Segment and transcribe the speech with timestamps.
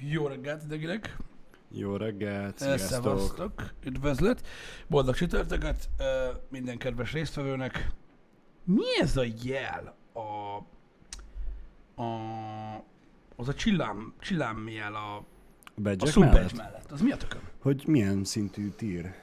[0.00, 1.16] Jó reggelt mindenkinek!
[1.70, 3.02] Jó reggelt, Eh, sziasztok!
[3.02, 3.72] Szevasztok!
[3.84, 4.46] Üdvözlet!
[4.86, 7.90] Boldog csütörtöket ö, minden kedves résztvevőnek!
[8.64, 9.96] Mi ez a jel?
[10.12, 10.20] A,
[12.02, 12.06] a,
[13.36, 15.16] az a csillám, csillám jel a,
[15.98, 16.56] a subbadge mellett?
[16.56, 16.90] mellett.
[16.90, 17.40] Az mi a tököm?
[17.58, 19.14] Hogy milyen szintű tír?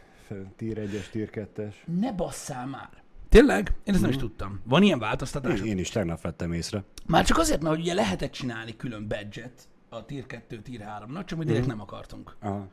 [0.56, 1.74] Tír 1-es, tír 2-es?
[2.00, 2.90] Ne basszál már!
[3.30, 3.72] Tényleg?
[3.84, 4.26] Én ezt nem is Mhm.
[4.26, 4.62] tudtam.
[4.64, 5.60] Van ilyen változtatás?
[5.60, 6.84] Én, én is tegnap vettem észre.
[7.06, 9.52] Már csak azért, mert ugye lehetett csinálni külön badge
[9.94, 11.76] a tier 2, tier 3-nak, csak mi direkt Mhm.
[11.76, 12.36] nem akartunk.
[12.40, 12.68] Aha.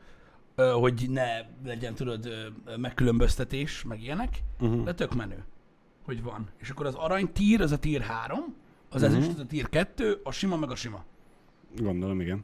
[0.55, 1.25] Ö, hogy ne
[1.65, 2.29] legyen, tudod,
[2.77, 4.83] megkülönböztetés, meg ilyenek, Uh-huh.
[4.83, 5.45] de tök menő,
[6.03, 6.49] hogy van.
[6.57, 8.55] És akkor az arany tier, az a tier 3,
[8.89, 9.11] az Mhm.
[9.11, 11.03] ezüst, az a tier 2, a sima meg a sima.
[11.77, 12.43] Gondolom, igen.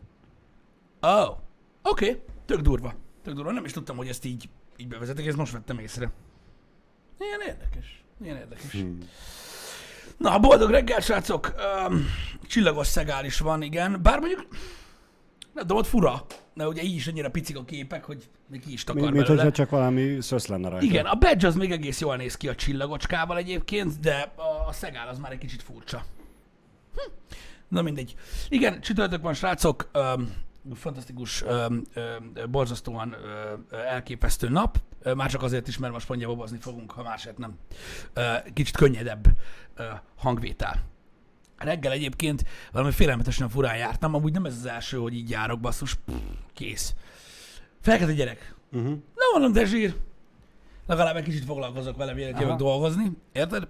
[1.02, 1.40] Oh, oké,
[2.10, 2.22] okay.
[2.46, 2.94] tök durva.
[3.24, 6.12] Tök durva, nem is tudtam, hogy ezt így, így bevezetik, ezt most vettem észre.
[7.20, 8.72] Ilyen érdekes, ilyen érdekes.
[8.72, 8.98] Hmm.
[10.18, 11.56] Na, boldog reggel, srácok!
[11.88, 12.06] Um,
[12.48, 14.00] csillagos szegál is van, igen.
[14.02, 14.48] Bár mondjuk,
[15.54, 16.26] nem tudom, ott fura.
[16.54, 19.28] De ugye így is annyira picik a képek, hogy még ki is takar Mint, mint
[19.28, 20.86] hogyha csak valami szösz lenne rajta.
[20.86, 24.34] Igen, a badge az még egész jól néz ki a csillagocskával egyébként, de
[24.68, 26.06] a, szegál az már egy kicsit furcsa.
[26.94, 27.36] Hm.
[27.68, 28.16] Na mindegy.
[28.50, 29.90] Igen, csütörtök van, srácok.
[29.94, 30.34] Um,
[30.74, 33.16] fantasztikus, um, um, borzasztóan
[33.72, 34.78] uh, elképesztő nap.
[35.16, 37.58] Már csak azért is, mert most mondja, bobozni fogunk, ha másért nem.
[38.54, 39.28] Kicsit könnyedebb
[40.16, 40.84] hangvétel.
[41.58, 45.94] Reggel egyébként valami félelmetesen furán jártam, amúgy nem ez az első, hogy így járok, basszus.
[45.94, 46.16] Pff,
[46.54, 46.96] kész.
[47.82, 48.56] Felkelt a gyerek.
[48.72, 48.90] Uh-huh.
[48.90, 49.96] Nem mondom, de zsír.
[50.88, 53.12] Legalább egy kicsit foglalkozok vele, mielőtt jövök dolgozni.
[53.32, 53.68] Érted?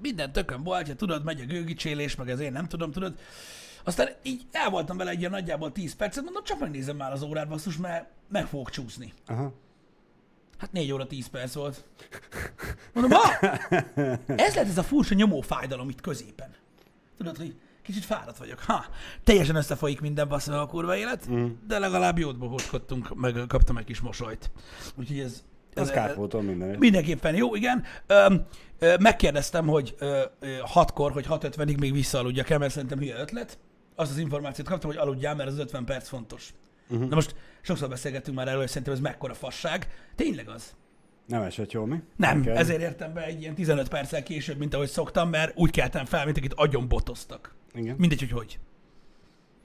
[0.00, 3.18] Minden tökön boltja, tudod, megy a gőgicsélés, meg az én nem tudom, tudod.
[3.84, 7.22] Aztán így el voltam vele egy ilyen nagyjából 10 percet, mondom, csak megnézem már az
[7.22, 9.12] órát, basszus, mert meg fogok csúszni.
[9.26, 9.52] Aha.
[10.62, 11.84] Hát 4 óra 10 perc volt.
[12.92, 13.46] Mondom, ha!
[14.26, 16.54] Ez lehet ez a furcsa nyomó fájdalom itt középen.
[17.16, 18.58] Tudod, hogy kicsit fáradt vagyok.
[18.58, 18.84] Ha!
[19.24, 21.46] Teljesen összefolyik minden bassza a kurva élet, Mm.
[21.66, 24.50] de legalább jót bohózkodtunk, meg kaptam egy kis mosolyt.
[24.94, 25.42] Úgyhogy ez,
[25.74, 26.78] Az ez, kárpótol minden.
[26.78, 27.84] Mindenképpen jó, igen.
[28.06, 28.46] Öm,
[28.78, 33.58] ö, megkérdeztem, hogy ö, ö, hatkor, hogy 6.50-ig még visszaaludjak el, mert szerintem hülye ötlet.
[33.94, 36.54] Azt az információt kaptam, hogy aludjál, mert az 50 perc fontos.
[36.92, 37.08] Uh-huh.
[37.08, 39.88] Na most sokszor beszélgettünk már erről, hogy szerintem ez mekkora fasság.
[40.14, 40.74] Tényleg az.
[41.26, 41.96] Nem esett jól, mi?
[42.16, 42.56] Nem, Neked?
[42.56, 46.24] ezért értem be egy ilyen 15 perccel később, mint ahogy szoktam, mert úgy keltem fel,
[46.24, 47.54] mint akit agyon botoztak.
[47.74, 47.94] Igen.
[47.98, 48.58] Mindegy, hogy hogy.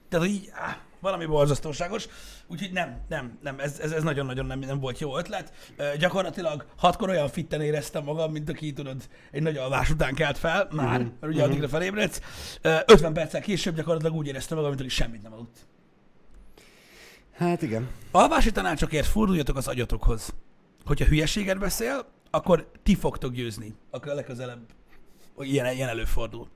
[0.08, 2.08] Tehát hogy így, áh, valami borzasztóságos,
[2.46, 5.52] úgyhogy nem, nem, nem, ez, ez, ez nagyon-nagyon nem, nem volt jó ötlet.
[5.76, 10.38] Ö, gyakorlatilag hatkor olyan fitten éreztem magam, mint aki, tudod, egy nagy alvás után kelt
[10.38, 11.50] fel, már, Mhm, mert ugye mhm.
[11.50, 12.20] addigra felébredsz.
[12.62, 15.66] Ö, 50 perccel később gyakorlatilag úgy éreztem magam, mint aki semmit nem aludt.
[17.38, 17.88] Hát igen.
[18.10, 20.34] Alvási tanácsokért forduljatok az agyatokhoz.
[20.84, 23.74] Hogyha hülyeséget beszél, akkor ti fogtok győzni.
[23.90, 24.60] Akkor legközelebb
[25.34, 26.48] hogy ilyen, ilyen előfordul.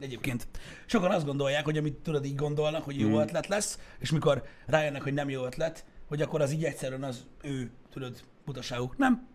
[0.00, 0.48] Egyébként
[0.86, 3.14] sokan azt gondolják, hogy amit tudod, így gondolnak, hogy jó Mm.
[3.14, 7.26] ötlet lesz, és mikor rájönnek, hogy nem jó ötlet, hogy akkor az így egyszerűen az
[7.42, 8.96] ő, tudod, butaságuk.
[8.96, 9.26] Nem,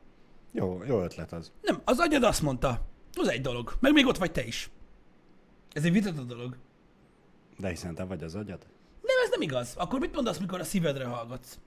[0.53, 1.51] Jó, jó ötlet az.
[1.62, 2.88] nem, az agyad azt mondta.
[3.16, 3.73] Az egy dolog.
[3.79, 4.69] Meg még ott vagy te is.
[5.73, 6.57] Ez egy vitatott dolog.
[7.57, 8.66] De hiszen te vagy az agyad.
[9.24, 9.74] Ez nem igaz.
[9.78, 11.58] Akkor mit mondasz, mikor a szívedre hallgatsz?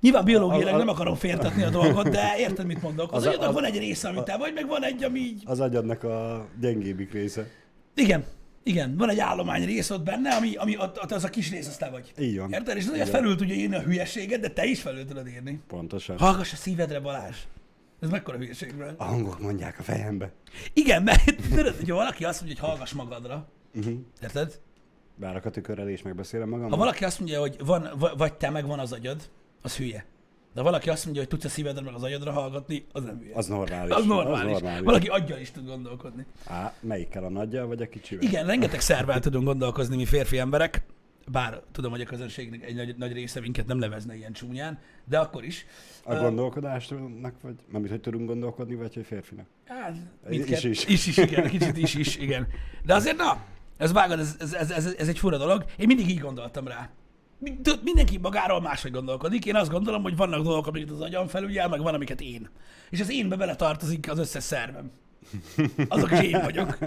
[0.00, 3.12] Nyilván biológiailag nem akarom féltetni a dolgot, de érted, mit mondok?
[3.12, 5.42] Az, Az agyadnak az- van egy része, amit te vagy, meg van egy, ami így...
[5.46, 7.46] Az agyadnak a gyengébbik része.
[7.94, 8.24] Igen,
[8.62, 11.68] igen, van egy állomány rész ott benne, ami, ami ott, ott az a kis rész,
[11.68, 12.12] az te vagy.
[12.18, 12.52] Így van.
[12.52, 12.76] Érted?
[12.76, 13.06] És az Igen.
[13.06, 15.60] felül tudja írni a hülyeséget, de te is felül tudod írni.
[15.68, 16.18] Pontosan.
[16.18, 17.36] Hallgass a szívedre, Balázs.
[18.00, 18.86] Ez mekkora hülyeség, bro.
[18.96, 20.32] A hangok mondják a fejembe.
[20.72, 23.94] Igen, mert tudod, hogy valaki azt mondja, hogy hallgass magadra, Uh-huh.
[24.22, 24.60] érted?
[25.20, 26.70] Bárok a tükörrel és megbeszélem magam.
[26.70, 29.30] Ha valaki azt mondja, hogy van, va- vagy te meg van az agyad,
[29.62, 30.04] az hülye.
[30.54, 33.34] De valaki azt mondja, hogy tudsz a szívedre meg az agyadra hallgatni, az nem hülye.
[33.36, 33.94] Az normális.
[33.94, 34.54] az normális.
[34.54, 34.84] Az normális.
[34.84, 36.24] Valaki aggyal is tud gondolkodni.
[36.46, 38.24] Á, melyikkel a nagyjal vagy a kicsivel?
[38.28, 40.82] Igen, rengeteg szervel tudunk gondolkozni mi férfi emberek,
[41.30, 45.18] bár tudom, hogy a közönségnek egy nagy, nagy része minket nem levezne ilyen csúnyán, de
[45.18, 45.66] akkor is.
[46.04, 47.54] A Ö, gondolkodásnak vagy?
[47.70, 49.46] Mármint, hogy tudunk gondolkodni, vagy hogy férfinak?
[49.64, 49.96] Hát,
[50.28, 50.84] Is is.
[50.86, 52.46] is, is, igen, kicsit is, is, igen.
[52.84, 53.44] De azért na,
[53.78, 55.64] ez vágod, ez, ez, ez, ez, ez egy fura dolog.
[55.76, 56.90] Én mindig így gondoltam rá.
[57.82, 59.46] Mindenki magáról máshogy gondolkodik.
[59.46, 62.50] Én azt gondolom, hogy vannak dolgok, amiket az agyam felügyel, meg van, amiket én.
[62.90, 64.90] És az énbe bele tartozik az összes szervem.
[65.88, 66.78] Azok is én vagyok.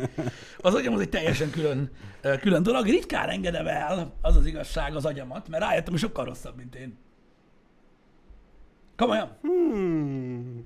[0.57, 1.91] Az agyam az egy teljesen külön,
[2.39, 2.85] külön dolog.
[2.85, 6.97] Ritkán engedem el, az az igazság, az agyamat, mert rájöttem, hogy sokkal rosszabb, mint én.
[8.95, 9.37] Komolyan?
[9.41, 10.60] Hmm.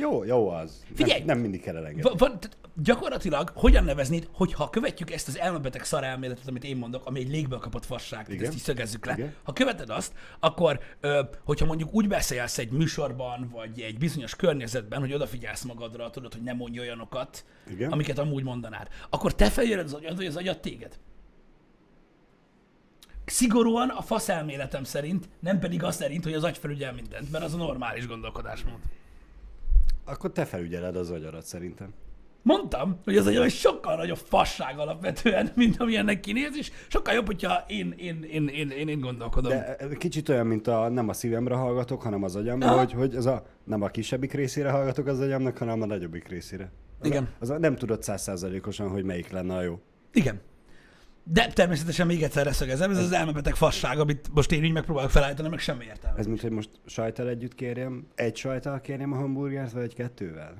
[0.00, 0.84] Jó, jó az.
[0.94, 1.18] Figyelj!
[1.18, 2.02] Nem, nem mindig kell elengedni.
[2.02, 2.38] Va, van,
[2.82, 7.58] gyakorlatilag hogyan neveznéd, hogyha követjük ezt az elmebeteg szarelméletet, amit én mondok, ami egy légből
[7.58, 8.44] kapott fasság, Igen.
[8.44, 9.12] ezt így szögezzük le.
[9.12, 9.34] Igen.
[9.42, 15.00] Ha követed azt, akkor, ö, hogyha mondjuk úgy beszélsz egy műsorban, vagy egy bizonyos környezetben,
[15.00, 17.92] hogy odafigyelsz magadra, tudod, hogy nem mondj olyanokat, Igen.
[17.92, 20.98] amiket amúgy mondanád, akkor te feljöred az agyad, hogy az agyad téged.
[23.24, 27.44] szigorúan a fasz elméletem szerint, nem pedig az szerint, hogy az agy felügyel mindent, mert
[27.44, 28.78] az a normális gondolkodásmód.
[30.08, 31.94] Akkor te felügyeled az agyarat szerintem.
[32.42, 37.26] Mondtam, hogy az agyam egy sokkal nagyobb fasság alapvetően, mint amilyennek kinéz, és sokkal jobb,
[37.26, 39.50] hogyha én, én, én, én, én, én gondolkodom.
[39.50, 39.76] De...
[39.88, 42.78] De kicsit olyan, mint a nem a szívemre hallgatok, hanem az agyamra, Aha.
[42.78, 46.72] hogy, hogy az a, nem a kisebbik részére hallgatok az agyamnak, hanem a nagyobbik részére.
[47.00, 47.22] Az Igen.
[47.22, 49.80] A, az a, nem tudod százszázalékosan, hogy melyik lenne a jó.
[50.12, 50.40] Igen.
[51.30, 55.48] De természetesen még egyszer leszögezem, ez az elmebeteg fasság, amit most én így megpróbálok felállítani,
[55.48, 56.18] meg semmi értelme.
[56.18, 60.54] Ez mint, hogy most sajtal együtt kérjem, egy sajtal kérjem a hamburgert, vagy egy kettővel?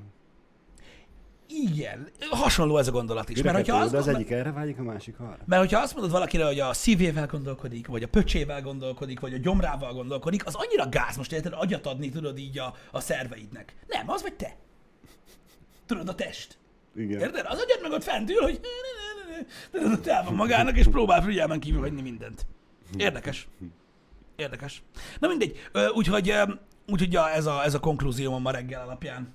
[1.47, 3.35] Igen, hasonló ez a gondolat is.
[3.35, 5.37] Mire Mert hogyha, az mert, egyik erre vágyik, a másik arra.
[5.45, 9.37] mert hogyha azt mondod valakire, hogy a szívével gondolkodik, vagy a pöcsével gondolkodik, vagy a
[9.37, 13.75] gyomrával gondolkodik, az annyira gáz most érted, agyat adni tudod így a, a szerveidnek.
[13.87, 14.55] Nem, az vagy te.
[15.85, 16.57] Tudod, a test.
[16.95, 17.19] Igen.
[17.19, 17.45] Érted?
[17.45, 18.59] Az agyad meg ott fent ül, hogy
[20.25, 22.45] van magának, és próbál figyelmen kívül hagyni mindent.
[22.97, 23.47] Érdekes.
[24.35, 24.83] Érdekes.
[25.19, 25.57] Na mindegy.
[25.93, 26.33] Úgyhogy,
[26.87, 29.33] úgyhogy ja, ez, a, ez a konklúzióm ma reggel alapján.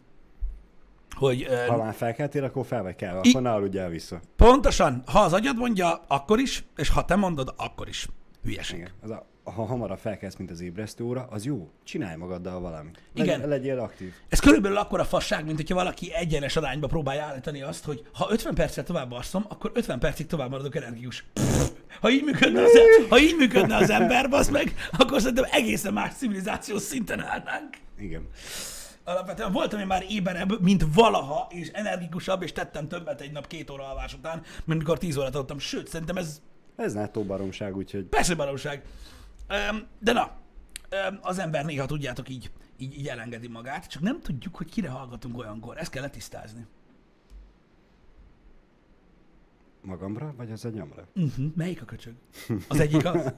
[1.10, 4.20] Hogy Ha már felkeltél, akkor fel vagy kell, akkor ne aludjál vissza.
[4.36, 8.08] pontosan, ha az agyad mondja, akkor is, és ha te mondod, akkor is.
[8.42, 8.78] Hülyeség.
[8.78, 8.90] Igen.
[9.02, 11.70] Az a, ha hamarabb felkelsz, mint az ébresztő óra, az jó.
[11.84, 13.02] Csinálj magaddal valamit.
[13.14, 13.40] Igen.
[13.40, 14.12] Legy, legyél aktív.
[14.28, 18.54] Ez körülbelül akkora fasság, mint hogyha valaki egyenes arányba próbálja állítani azt, hogy ha 50
[18.54, 21.24] percet tovább alszom, akkor 50 percig tovább maradok energikus.
[22.00, 25.92] Ha így működne az, em- ha így működne az ember, az meg, akkor szerintem egészen
[25.92, 27.76] más civilizációs szinten állnánk.
[27.98, 28.28] Igen.
[29.04, 33.70] Alapvetően voltam én már éberebb, mint valaha, és energikusabb, és tettem többet egy nap két
[33.70, 35.58] óra alvás után, mint mikor 10 órát aludtam.
[35.58, 36.40] Sőt, szerintem ez
[36.76, 38.82] Ez nettó baromság, úgyhogy persze baromság.
[39.98, 40.30] De na,
[41.20, 45.38] az ember néha tudjátok így, így, így elengedi magát, csak nem tudjuk, hogy kire hallgatunk
[45.38, 45.78] olyankor.
[45.78, 46.66] Ezt kell letisztázni.
[49.84, 51.06] magamra, vagy az agyamra?
[51.14, 51.46] Uh-huh.
[51.56, 52.12] Melyik a köcsög?
[52.68, 53.14] Az egyik az?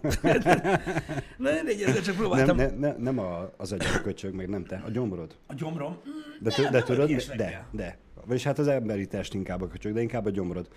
[1.39, 2.57] Na, mindegy, ezzel csak Nem, próbáltam.
[2.57, 5.37] ne, ne, nem a, az agyam a köcsög, meg nem te, a gyomrod.
[5.47, 5.93] A gyomrom?
[5.93, 7.67] Mm, De, nem, de nem tudod, de, reggel.
[7.71, 7.99] de.
[8.25, 10.69] Vagyis hát az emberi test inkább a köcsög, de inkább a gyomrod.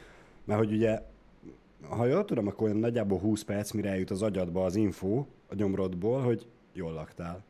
[0.45, 1.01] Mert hogy ugye,
[1.87, 5.55] ha jól tudom, akkor olyan nagyjából 20 perc, mire eljut az agyadba az info a
[5.55, 7.43] gyomrodból, hogy jól laktál.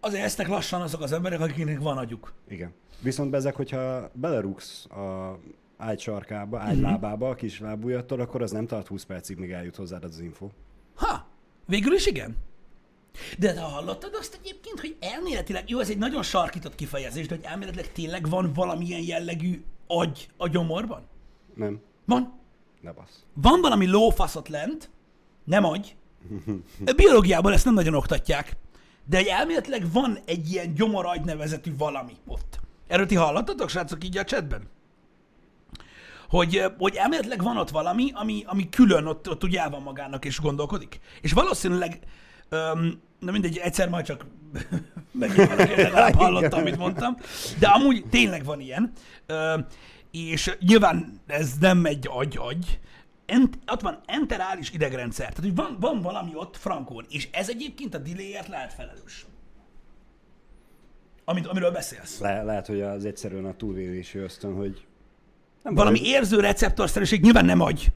[0.00, 2.32] Azért eztek lassan azok az emberek, akiknek van agyuk.
[2.48, 2.72] Igen.
[3.00, 5.38] Viszont ezek, hogyha belerúgsz a
[5.76, 9.76] ágy sarkába, ágy lábába, a kis lábujjattól, akkor az nem tart 20 percig, míg eljut
[9.76, 10.48] hozzád az info.
[10.94, 11.26] Ha,
[11.66, 12.36] végül is igen.
[13.38, 17.44] De te hallottad azt egyébként, hogy elméletileg, jó, ez egy nagyon sarkított kifejezés, de hogy
[17.44, 21.02] elméletileg tényleg van valamilyen jellegű agy a gyomorban?
[21.54, 21.80] Nem?
[22.04, 22.42] Van.
[22.84, 23.24] Ne bassz.
[23.34, 24.90] Van valami lófaszot lent,
[25.44, 25.96] nem agy.
[26.96, 28.56] Biológiában ezt nem nagyon oktatják,
[29.04, 32.60] de egy elméletileg van egy ilyen gyomoragy nevezetű valami ott.
[32.86, 34.68] Erről ti hallottatok, srácok, így a chatben?
[36.28, 40.24] Hogy, hogy elméletileg van ott valami, ami, ami külön ott, ott úgy el van magának
[40.24, 41.00] és gondolkodik.
[41.20, 41.98] És valószínűleg,
[42.48, 44.26] öm, na mindegy, egyszer majd csak
[45.12, 47.16] megint valaki legalább hallotta, amit mondtam,
[47.58, 48.92] de amúgy tényleg van ilyen.
[49.26, 49.58] Ö,
[50.14, 52.78] és nyilván ez nem egy agy-agy,
[53.26, 55.28] Ent, ott van enterális idegrendszer.
[55.28, 59.26] Tehát, hogy van, van valami ott frankón, és ez egyébként a delayért lehet felelős.
[61.24, 62.18] Amit, amiről beszélsz.
[62.18, 64.86] Le, lehet, hogy az egyszerűen a túlélési ösztön, hogy
[65.62, 67.92] nem Valami baj, érző receptorszerűség nyilván nem agy,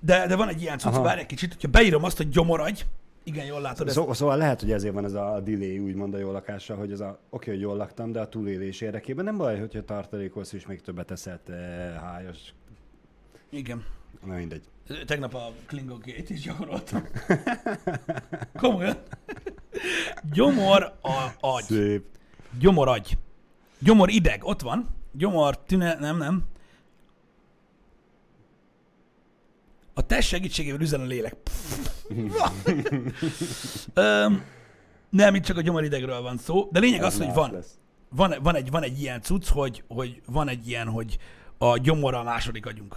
[0.00, 2.86] de, de van egy ilyen cucc, várj egy kicsit, hogyha beírom azt, hogy gyomoragy,
[3.26, 3.96] igen, jól látod ezt.
[3.96, 7.00] Szó, szóval lehet, hogy ezért van ez a delay, úgymond a jól lakással, hogy ez
[7.00, 10.80] a, oké, hogy jól laktam, de a túlélés érdekében nem baj, hogyha tartalékolsz és még
[10.80, 11.54] többet eszel, te
[12.02, 12.54] hájas.
[13.50, 13.84] Igen.
[14.24, 14.62] Na mindegy.
[15.06, 17.02] Tegnap a Klingon Gate is gyakoroltam.
[18.60, 18.96] Komolyan.
[20.32, 21.62] Gyomor a agy.
[21.62, 22.04] Szép.
[22.58, 23.18] Gyomor agy.
[23.78, 24.88] Gyomor ideg, ott van.
[25.12, 26.44] Gyomor tüne, nem, nem.
[29.98, 31.36] A test segítségével üzen a lélek.
[33.94, 34.44] Öm,
[35.10, 37.78] nem, itt csak a gyomoridegről van szó, de lényeg az, hogy van, lesz.
[38.08, 41.18] van, van, egy, van egy ilyen cucc, hogy, hogy van egy ilyen, hogy
[41.58, 42.94] a gyomor a második agyunk.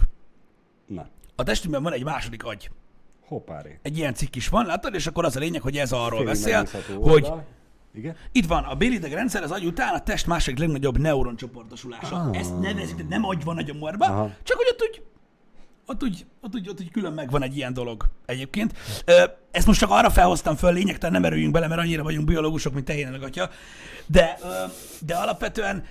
[0.86, 2.70] Na, A testünkben van egy második agy.
[3.26, 3.78] hoppáré.
[3.82, 4.94] Egy ilyen cikk is van, látod?
[4.94, 7.44] És akkor az a lényeg, hogy ez arról Félig beszél, hogy oldal.
[7.94, 8.16] Igen?
[8.32, 12.16] itt van a bélidegrendszer, az agy után a test második legnagyobb neuroncsoportosulása.
[12.16, 12.38] Ah.
[12.38, 14.30] Ezt nevezik, nem agy van a gyomorba, Aha.
[14.42, 15.02] csak hogy ott úgy,
[15.90, 18.74] ott úgy, ott úgy, ott úgy külön megvan egy ilyen dolog egyébként.
[19.50, 22.84] Ezt most csak arra felhoztam föl, lényegtelen nem erőjünk bele, mert annyira vagyunk biológusok, mint
[22.84, 23.50] tehén atya.
[24.06, 24.38] De,
[25.00, 25.84] de alapvetően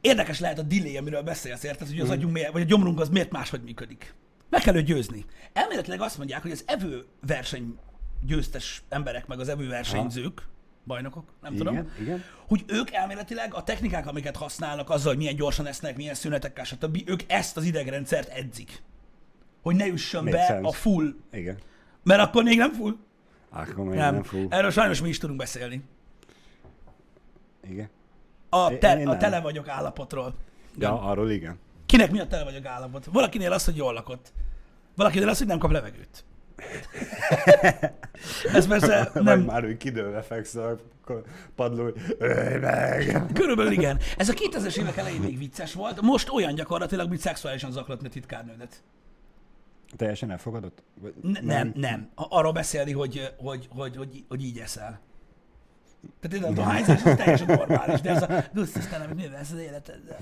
[0.00, 3.08] érdekes lehet a delay, amiről beszélsz, érted, hogy az agyunk miért, vagy a gyomrunk az
[3.08, 4.14] miért máshogy működik.
[4.50, 5.24] Meg kell őt győzni.
[5.52, 7.78] Elméletileg azt mondják, hogy az evő verseny
[8.26, 10.42] győztes emberek, meg az evő versenyzők,
[10.86, 12.22] bajnokok, nem tudom, Igen, igen.
[12.48, 17.02] hogy ők elméletileg a technikák, amiket használnak azzal, hogy milyen gyorsan esznek, milyen szünetekkel, stb.,
[17.06, 18.82] ők ezt az idegrendszert edzik.
[19.62, 20.68] hogy ne üssön Make be sense.
[20.68, 21.58] a full, Igen.
[22.02, 22.96] mert akkor még nem full.
[23.50, 24.14] Akkor még Nem.
[24.14, 24.46] nem fog.
[24.52, 25.82] Erről sajnos mi is tudunk beszélni.
[27.70, 27.88] Igen.
[28.48, 30.34] A, te, a tele vagyok állapotról.
[30.76, 30.90] Igen.
[30.90, 31.58] Ja, arról igen.
[31.86, 33.04] Kinek mi a tele vagyok állapot?
[33.04, 34.32] Valakinél az, hogy jól lakott.
[34.94, 36.24] Valakinél az, hogy nem kap levegőt.
[38.52, 39.22] Ez persze Nem.
[39.24, 40.78] nem, Vagy már úgy kidőlve feksz a
[41.56, 43.22] hogy ölj meg!
[43.32, 43.98] Körülbelül igen.
[44.16, 48.10] Ez a 2000-es évek elején még vicces volt, most olyan gyakorlatilag, mint szexuálisan zaklatni a
[48.10, 48.82] titkárnődet.
[49.96, 50.82] Teljesen elfogadott?
[51.00, 52.08] Vagy Ne, nem, nem.
[52.14, 55.00] A- Arról beszélni, hogy, hogy, hogy, hogy, hogy így eszel.
[56.20, 59.58] Tehát ez a dohányzás, ez teljesen normális, de ez a Gusz, Istenem, mi lesz az
[59.58, 60.18] életeddel?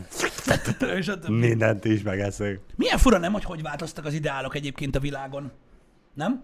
[1.28, 2.60] Mindent is megeszek.
[2.76, 5.52] Milyen fura nem, hogy hogy változtak az ideálok egyébként a világon?
[6.14, 6.42] Nem?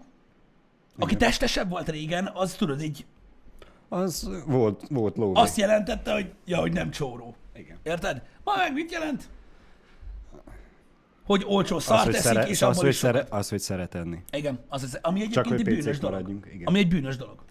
[0.99, 1.27] Aki Igen.
[1.27, 3.05] testesebb volt régen, az tudod így
[3.89, 5.35] Az volt, volt ló.
[5.35, 7.35] azt jelentette, hogy, ja, hogy nem csóró.
[7.55, 7.77] Igen.
[7.83, 8.21] Érted?
[8.43, 9.29] Ma meg mit jelent?
[11.25, 14.23] Hogy olcsó szart hogy, eszik, szere, és az, hogy, szere, az, hogy szeret enni.
[14.31, 16.45] Igen, az, az, ami Csak egyébként hogy egy bűnös dolog.
[16.53, 16.67] igen.
[16.67, 17.43] Ami egy bűnös dolog.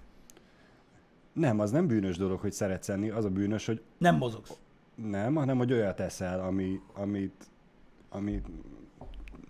[1.32, 4.58] Nem, az nem bűnös dolog, hogy szeretsz enni, az a bűnös, hogy Nem mozogsz.
[4.94, 7.44] nem, hanem hogy olyat eszel, ami, amit,
[8.08, 8.46] amit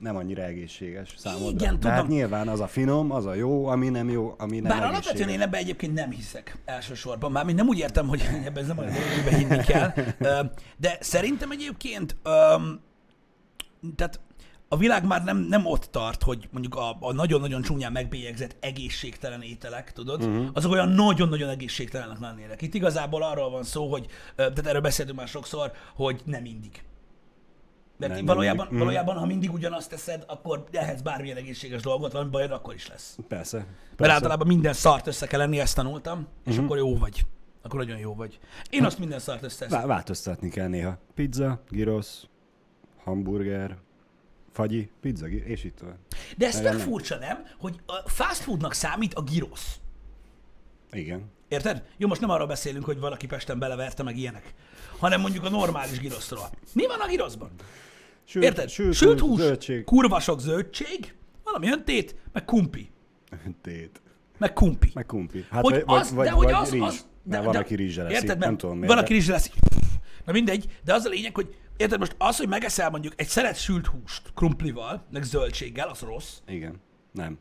[0.00, 1.64] nem annyira egészséges számodra.
[1.64, 2.16] Igen, De hát tudom.
[2.16, 5.40] nyilván az a finom, az a jó, ami nem jó, ami nem Bár alapvetően én
[5.40, 7.32] ebben egyébként nem hiszek elsősorban.
[7.32, 9.92] Mármint nem úgy értem, hogy ebben ez nem olyan amiben hinni kell.
[10.76, 12.16] De szerintem egyébként,
[13.96, 14.20] tehát
[14.72, 19.42] a világ már nem, nem ott tart, hogy mondjuk a, a nagyon-nagyon csúnyán megbélyegzett egészségtelen
[19.42, 20.48] ételek, tudod, uh-huh.
[20.52, 22.62] azok olyan nagyon-nagyon egészségtelenek lennének.
[22.62, 26.82] Itt igazából arról van szó, hogy, tehát erről beszéltünk már sokszor, hogy nem mindig.
[28.00, 28.72] Mert Nem valójában, mindig.
[28.72, 28.78] Mhm.
[28.78, 33.18] valójában, ha mindig ugyanazt teszed, akkor ehetsz bármilyen egészséges dolgot, valami bajod akkor is lesz.
[33.28, 33.56] Persze.
[33.56, 34.12] Mert persze.
[34.14, 36.64] általában minden szart össze kell lenni, ezt tanultam, és Mhm.
[36.64, 37.26] akkor jó vagy.
[37.62, 38.38] Akkor nagyon jó vagy.
[38.70, 39.78] Én azt minden szart összeeszem.
[39.78, 40.98] Vá- változtatni kell néha.
[41.14, 42.24] Pizza, gyrosz,
[43.04, 43.76] hamburger,
[44.52, 45.98] fagyi, pizza, és itt van.
[46.36, 46.78] De ez tök nem.
[46.78, 47.46] furcsa, nem?
[47.58, 49.80] Hogy a fast foodnak számít a gyrosz.
[50.92, 51.30] Igen.
[51.48, 51.84] Érted?
[51.96, 54.54] Jó, most nem arról beszélünk, hogy valaki Pesten beleverte meg ilyenek,
[54.98, 56.48] hanem mondjuk a normális gyroszról.
[56.72, 57.50] Mi van a gyroszban?
[58.30, 58.68] Sült, Érted?
[58.68, 59.84] Sült, Sült hús, zöldség.
[59.84, 62.90] kurva sok zöldség, valami öntét, meg kumpi.
[63.62, 64.00] Tét.
[64.38, 64.90] Meg kumpi.
[64.94, 65.44] Meg kumpi.
[65.50, 66.82] Hát hogy vagy, az, vagy, de hogy vagy az, rizs.
[66.82, 68.22] az Mert van, aki rizsre leszik.
[68.22, 68.92] Érted, nem tudom miért.
[68.92, 69.52] van, aki de- rizsre leszik.
[70.24, 73.56] Na mindegy, de az a lényeg, hogy érted most az, hogy megeszel mondjuk egy szelet
[73.58, 76.36] sült húst krumplival, meg zöldséggel, az rossz.
[76.46, 76.80] Igen.
[77.12, 77.38] Nem.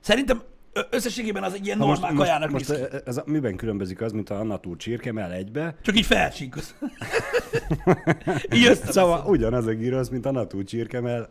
[0.00, 0.42] Szerintem
[0.90, 2.96] összességében az egy ilyen normál kajának most, most ki.
[3.04, 5.76] ez a, miben különbözik az, mint a natúr csirkemel egybe?
[5.82, 6.74] Csak így felcsíkoz.
[8.54, 8.74] így.
[8.74, 11.28] Szóval ugyanaz a gyrosz, mint a natúr csirkemel,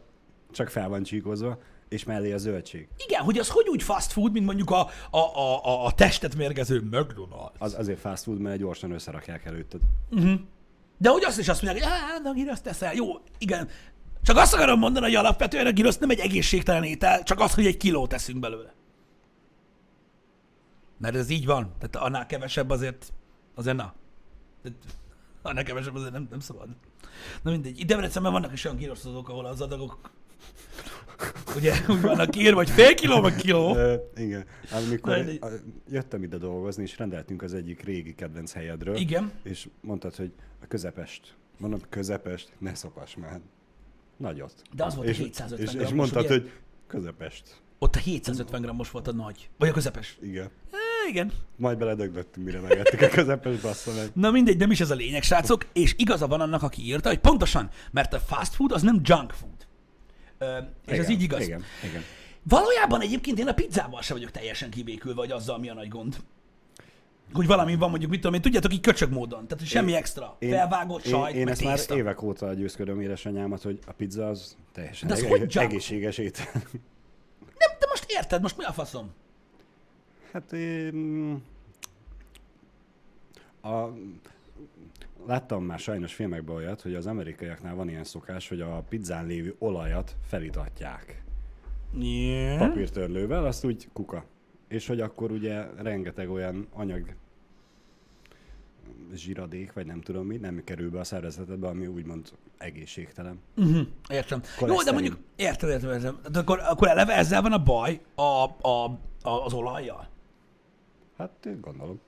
[0.51, 2.87] csak fel van csíkozva, és mellé a zöldség.
[3.07, 6.83] Igen, hogy az hogy úgy fast food, mint mondjuk a, a, a, a, testet mérgező
[6.91, 7.57] McDonald's.
[7.57, 9.79] Az azért fast food, mert gyorsan összerakják előtted.
[10.97, 12.93] De hogy azt is azt mondják, hogy hát, giroszt teszel.
[12.93, 13.05] Jó,
[13.37, 13.69] igen.
[14.23, 17.65] Csak azt akarom mondani, hogy alapvetően a girosz nem egy egészségtelen étel, csak az, hogy
[17.65, 18.73] egy kilót teszünk belőle.
[20.97, 21.73] Mert ez így van.
[21.79, 23.13] Tehát annál kevesebb azért,
[23.55, 23.93] azért na.
[24.61, 24.77] Tehát,
[25.41, 26.67] annál kevesebb azért nem, nem szabad.
[27.41, 27.79] Na mindegy.
[27.79, 30.11] Itt Debrecenben vannak is olyan giroszozók, ahol az adagok
[31.55, 33.75] ugye úgy vannak írva, hogy fél kiló, vagy kiló.
[33.75, 34.45] Ö, igen.
[34.71, 38.95] Amikor Na, de- a- jöttem ide dolgozni, és rendeltünk az egyik régi kedvenc helyedről.
[38.95, 39.31] Igen.
[39.43, 41.35] És mondtad, hogy a közepest.
[41.57, 43.39] Mondom, közepest, ne szopas már.
[44.17, 44.61] Nagyot.
[44.75, 46.33] De az volt a és, 750 és, és grammos, mondtad, ugye?
[46.33, 46.51] hogy
[46.87, 47.61] közepest.
[47.79, 49.49] Ott a 750 grammos volt a nagy.
[49.57, 50.17] Vagy a közepes.
[50.21, 50.49] Igen.
[51.07, 51.31] Igen.
[51.55, 54.09] Majd beledöglöttünk, mire megettük a közepes bassza meg.
[54.13, 57.19] Na mindegy, nem is ez a lényeg, srácok, és igaza van annak, aki írta, hogy
[57.19, 59.67] pontosan, mert a fast food az nem junk food.
[60.37, 61.41] Ö, és igen, ez így igaz.
[61.41, 62.01] Igen, igen.
[62.43, 66.15] Valójában egyébként én a pizzával sem vagyok teljesen kibékülve, vagy azzal mi a nagy gond.
[67.33, 69.43] Hogy valami van mondjuk, mit tudom én, tudjátok, így köcsög módon.
[69.43, 70.37] Tehát, hogy semmi extra.
[70.39, 71.93] Felvágott sajt, én, én ezt tészta.
[71.93, 76.45] már évek óta győzködöm édesanyámat, hogy a pizza az teljesen De eg- hogy egészséges étel.
[77.41, 79.13] Nem, de most érted, most mi a faszom?
[80.31, 81.41] Hát én...
[83.61, 83.87] A...
[85.25, 89.55] Láttam már sajnos filmekben olyat, hogy az amerikaiaknál van ilyen szokás, hogy a pizzán lévő
[89.59, 91.25] olajat felitatják
[91.93, 92.57] Yeah.
[92.57, 94.25] papírtörlővel, azt úgy kuka.
[94.67, 97.15] És hogy akkor ugye rengeteg olyan anyag
[99.13, 103.39] zsíradék, vagy nem tudom mi, nem kerül be a szervezetedbe, ami úgymond egészségtelen.
[103.57, 104.41] Uh-huh, értem.
[104.59, 106.15] Jó, de mondjuk, érted, érted, érted.
[106.31, 110.07] De akkor, akkor eleve ezzel van a baj a, a, a, az olajjal?
[111.17, 111.99] Hát gondolom.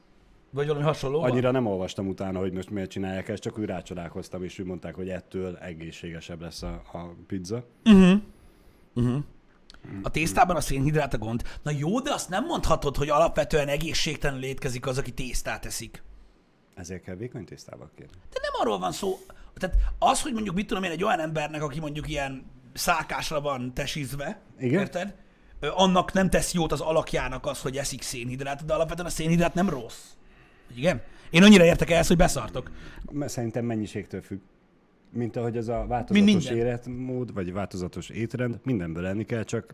[0.51, 1.22] Vagy valami hasonló?
[1.22, 4.96] Annyira nem olvastam utána, hogy most miért csinálják ezt, csak úgy rácsodálkoztam, és úgy mondták,
[4.96, 7.66] hogy ettől egészségesebb lesz a, a pizza.
[10.01, 11.44] A tésztában a szénhidrát a gond.
[11.62, 16.04] Na jó, de azt nem mondhatod, hogy alapvetően egészségtelenül étkezik az, aki tésztát eszik.
[16.75, 18.18] Ezért kell vékony tésztával kérni.
[18.30, 19.18] De nem arról van szó.
[19.56, 23.74] Tehát az, hogy mondjuk mit tudom én egy olyan embernek, aki mondjuk ilyen szálkásra van
[23.74, 24.80] tesizve, Igen.
[24.80, 25.16] érted?
[25.60, 29.70] Annak nem tesz jót az alakjának az, hogy eszik szénhidrát, de alapvetően a szénhidrát nem
[29.70, 30.06] rossz.
[30.75, 31.01] Igen?
[31.30, 32.72] Én annyira értek ehhez, hogy beszartok.
[33.25, 34.39] Szerintem mennyiségtől függ.
[35.12, 39.74] Mint ahogy ez a változatos életmód, vagy változatos étrend, mindenből lenni kell, csak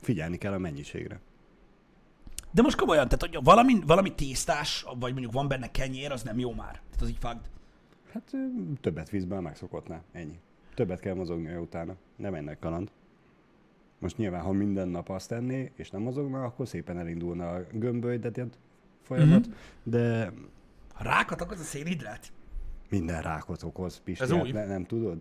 [0.00, 1.20] figyelni kell a mennyiségre.
[2.50, 6.38] De most komolyan, tehát hogy valami, valami tésztás, vagy mondjuk van benne kenyér, az nem
[6.38, 6.72] jó már.
[6.72, 7.40] Tehát az így fagd.
[8.12, 8.32] Hát
[8.80, 10.02] többet vízben a megszokottnál.
[10.12, 10.38] Ennyi.
[10.74, 11.94] Többet kell mozognia utána.
[12.16, 12.90] Nem ennek kaland.
[14.02, 18.58] Most nyilván, ha minden nap azt tenné, és nem mozogna, akkor szépen elindulna a gömbölydetett
[19.02, 19.54] folyamat, Mhm.
[19.82, 20.32] de
[20.92, 22.32] Ha rákat okoz a szénhidrát?
[22.92, 24.50] Minden rákot okoz, Pisti, Ez hát új.
[24.50, 25.18] ne, nem tudod?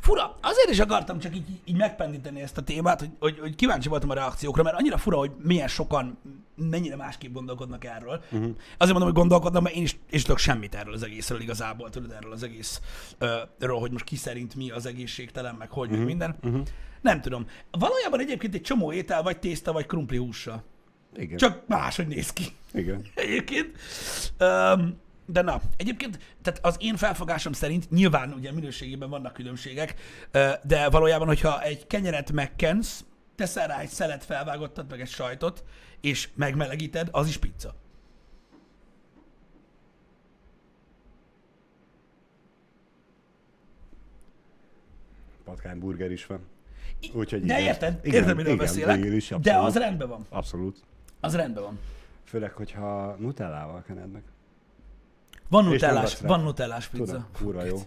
[0.00, 3.88] Fura, azért is akartam csak így, így megpendíteni ezt a témát, hogy, hogy, hogy kíváncsi
[3.88, 6.18] voltam a reakciókra, mert annyira fura, hogy milyen sokan,
[6.54, 8.22] mennyire másképp gondolkodnak erről.
[8.30, 8.50] Uh-huh.
[8.76, 11.90] Azért mondom, hogy gondolkodnak, mert én is, én is tudok semmit erről az egészről igazából,
[11.90, 12.80] tudod, erről az egész,
[13.58, 16.04] erről, hogy most ki szerint mi az egészségtelen, meg hogy, uh-huh.
[16.04, 16.36] minden.
[16.42, 16.62] Uh-huh.
[17.00, 17.46] Nem tudom.
[17.70, 20.64] Valójában egyébként egy csomó étel, vagy tészta, vagy krumpli hússal.
[21.16, 21.36] Igen.
[21.36, 22.44] Csak máshogy néz ki.
[22.72, 23.06] Igen.
[23.14, 23.78] egyébként.
[24.40, 25.00] Um,
[25.32, 29.94] de na, egyébként, tehát az én felfogásom szerint nyilván ugye minőségében vannak különbségek,
[30.62, 35.64] de valójában, hogyha egy kenyeret megkensz, teszel rá egy szelet felvágottat, meg egy sajtot,
[36.00, 37.74] és megmelegíted, az is pizza.
[45.44, 46.40] Patkányburger is van.
[47.12, 47.66] Úgyhogy de igen.
[47.66, 48.00] érted?
[48.02, 49.04] Igen, érted, miről igen, beszélek?
[49.04, 50.26] is, de az rendben van.
[50.28, 50.84] Abszolút.
[51.20, 51.78] Az rendben van.
[52.24, 54.22] Főleg, hogyha nutellával kened meg.
[55.50, 57.04] Van nutellás, van nutellás pizza.
[57.04, 57.78] Tudom, kurva jó.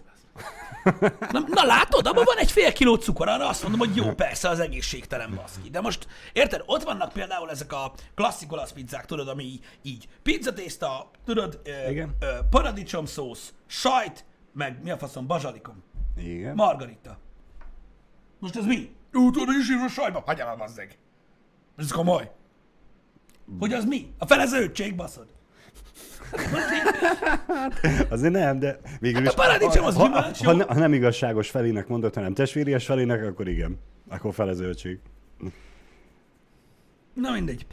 [1.32, 4.48] Na, na látod, abban van egy fél kiló cukor, arra azt mondom, hogy jó, persze,
[4.48, 5.70] az egészségtelen baszki.
[5.70, 11.10] De most, érted, ott vannak például ezek a klasszik olasz pizzák, tudod, ami így, pizzatészta,
[11.24, 12.16] tudod, ö, Igen.
[12.20, 15.82] ö, paradicsomszósz, sajt, meg mi a faszom, bazsalikom,
[16.16, 16.54] Igen.
[16.54, 17.18] margarita.
[18.38, 18.94] Most ez mi?
[19.12, 20.98] Jó, tudod, is a sajtba, hagyjál már, bazzeg.
[21.76, 22.30] Ez komoly.
[23.58, 24.14] Hogy az mi?
[24.18, 25.33] A fele zöldség, baszod.
[28.10, 29.28] Azért nem, de végül is...
[29.28, 32.84] Hát a paradicsom az ha, gyümölcs, ha, ha, ha, nem igazságos felének mondod, hanem testvéries
[32.84, 33.78] felének, akkor igen.
[34.08, 34.98] Akkor fele zöldség.
[37.14, 37.66] Na mindegy.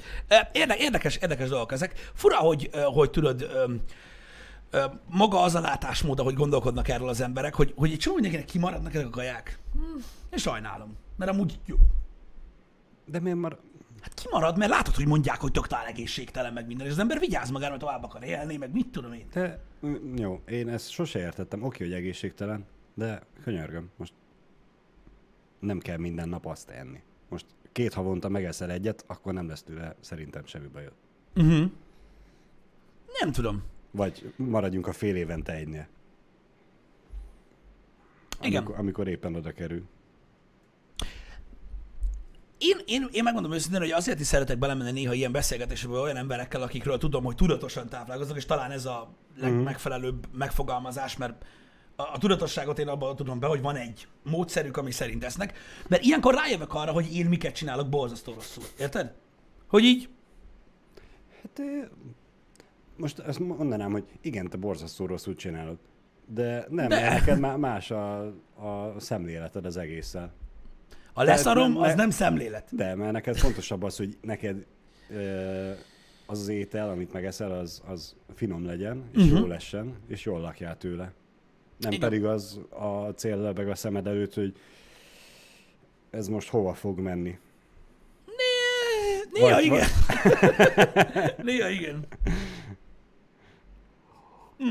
[0.52, 2.12] Érde, érdekes, érdekes dolgok ezek.
[2.13, 3.47] Fura, hogy, hogy tudod,
[5.10, 8.93] maga az a látásmód, ahogy gondolkodnak erről az emberek, hogy, hogy egy csomó mindenkinek kimaradnak
[8.93, 9.60] ezek a kaják.
[9.74, 9.80] Hm,
[10.32, 11.76] én sajnálom, mert amúgy jó.
[13.06, 13.58] De miért már...
[14.01, 17.49] Hát kimarad, mert látod, hogy mondják, hogy totál egészségtelen, meg minden, és az ember vigyáz
[17.49, 19.25] magára, mert tovább akar élni, meg mit tudom én.
[19.33, 19.59] De
[20.15, 21.63] jó, én ezt sose értettem.
[21.63, 24.13] Oké, hogy egészségtelen, de könyörgöm, most
[25.59, 27.01] nem kell minden nap azt enni.
[27.29, 30.93] Most két havonta megeszel egyet, akkor nem lesz tőle szerintem semmi bajod.
[31.35, 31.71] Uh-huh.
[33.19, 33.63] Nem tudom.
[33.91, 35.87] Vagy maradjunk a fél évente egynél.
[38.41, 38.57] Igen.
[38.61, 39.83] Amikor, amikor éppen oda kerül.
[42.63, 46.62] Én, én, én megmondom őszintén, hogy azért is szeretek belemenni néha ilyen beszélgetésekbe olyan emberekkel,
[46.62, 51.45] akikről tudom, hogy tudatosan táplálkoznak, és talán ez a legmegfelelőbb megfogalmazás, mert
[51.95, 56.04] a, a tudatosságot én abban tudom be, hogy van egy módszerük, ami szerint esznek, mert
[56.04, 58.63] ilyenkor rájövök arra, hogy én miket csinálok borzasztó rosszul.
[58.80, 59.13] Érted?
[59.67, 60.10] Hogy így,
[61.41, 61.62] Hát
[62.97, 65.78] most azt mondanám, hogy igen, te borzasztó rosszul csinálod.
[66.26, 67.10] De nem, De.
[67.10, 68.19] neked má- más a,
[68.56, 70.34] a szemléleted az egésszel.
[71.13, 72.67] A leszarom, nem- az ne- nem szemlélet.
[72.76, 74.65] De, mert neked fontosabb az, hogy neked
[76.26, 79.26] az az étel, amit megeszel, az, az finom legyen, és Mhm.
[79.26, 79.39] uh-huh.
[79.39, 81.12] jó lessen, és jól lakjál tőle.
[81.78, 82.10] Nem Igen.
[82.10, 84.54] Pedig az a cél lebeg a szemed előtt, hogy
[86.10, 87.38] ez most hova fog menni.
[88.26, 89.88] Né- Néha Vagy- igen.
[91.45, 92.06] Néha igen.
[94.58, 94.69] Hm.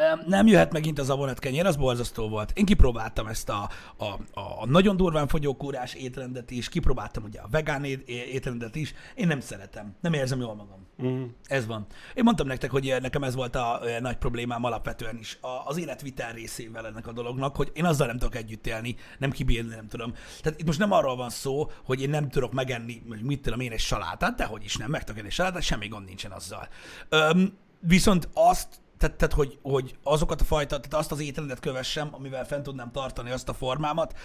[0.00, 2.52] Em, Nem jöhet megint az avonet kenyér, az borzasztó volt.
[2.54, 4.04] Én kipróbáltam ezt a, a,
[4.40, 8.94] a nagyon durván fogyókúrás étrendet is, kipróbáltam ugye a vegán ét- étrendet is.
[9.14, 10.86] Én nem szeretem, nem érzem jól magam.
[11.02, 11.24] Mm.
[11.44, 11.86] Ez van.
[12.14, 15.38] Én mondtam nektek, hogy nekem ez volt a ö, nagy problémám alapvetően is.
[15.40, 19.30] A, az életvitel részével ennek a dolognak, hogy én azzal nem tudok együtt élni, nem
[19.30, 20.12] kibírni, nem tudom.
[20.42, 23.60] Tehát itt most nem arról van szó, hogy én nem tudok megenni, hogy mit tudom
[23.60, 26.68] én, egy salátát, de hogy is nem, meg tudok egy salátát, semmi gond nincsen azzal.
[27.08, 32.08] Öm, viszont azt, tehát, tehát hogy, hogy azokat a fajta, tehát azt az étrendet kövessem,
[32.10, 34.18] amivel fent tudnám tartani azt a formámat,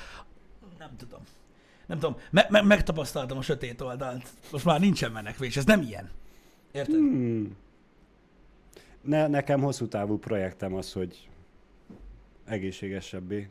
[0.77, 1.19] nem tudom.
[1.85, 4.27] Nem tudom, me- me- megtapasztaltam a sötét oldalt.
[4.51, 6.09] Most már nincsen menekvés, ez nem ilyen.
[6.71, 6.95] Érted?
[6.95, 7.55] Hmm.
[9.01, 11.29] Ne, nekem hosszú távú projektem az, hogy
[12.45, 13.49] egészségesebbé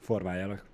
[0.00, 0.64] formáljalak.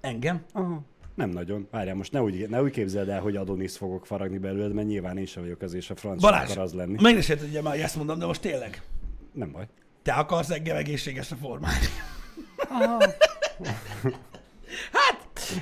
[0.00, 0.44] Engem?
[0.52, 0.82] Aha.
[1.14, 1.68] Nem nagyon.
[1.70, 5.18] Várjál, most ne úgy, ne úgy képzeld el, hogy Adonis fogok faragni belőled, mert nyilván
[5.18, 6.96] én sem vagyok az, és a francia Balázs, akar az lenni.
[7.00, 8.82] meg is érted, ugye már ezt mondom, de most tényleg.
[9.34, 9.66] Nem baj.
[10.02, 11.86] Te akarsz engem egészségesre formálni.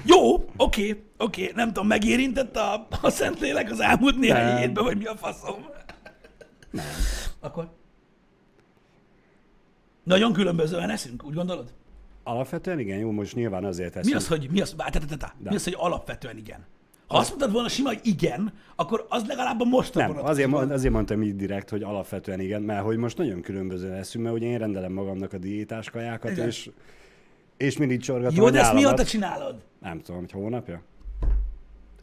[0.04, 5.04] Jó, oké, oké, nem tudom, megérintett a, a Szentlélek az elmúlt néhány hétben, vagy mi
[5.04, 5.66] a faszom?
[6.70, 6.84] Nem.
[7.40, 7.70] Akkor?
[10.02, 11.72] Nagyon különbözően eszünk, úgy gondolod?
[12.22, 14.16] Alapvetően igen, jó, most nyilván azért Mi eszünk.
[14.16, 15.34] az, hogy, mi az, várj, te, te, te, te.
[15.38, 16.66] mi az, hogy alapvetően igen?
[17.12, 20.92] Ha azt mondtad volna sima, hogy igen, akkor az legalább a mostra Nem, azért, azért
[20.92, 24.58] mondtam így direkt, hogy alapvetően igen, mert hogy most nagyon különbözően eszünk, mert ugye én
[24.58, 26.46] rendelem magamnak a diétás kajákat, Igen.
[26.46, 26.70] és,
[27.56, 29.62] és mindig csorgatom Jó, de ezt mióta csinálod?
[29.80, 30.82] Nem tudom, hogy hónapja?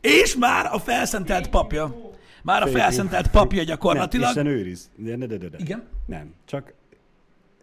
[0.02, 1.96] És már a felszentelt papja.
[2.44, 4.28] Már a felszentelt papja Nem, gyakorlatilag.
[4.28, 4.90] Isten őriz.
[4.96, 5.58] De, de, de, de.
[5.58, 5.84] Igen?
[6.06, 6.74] Nem, csak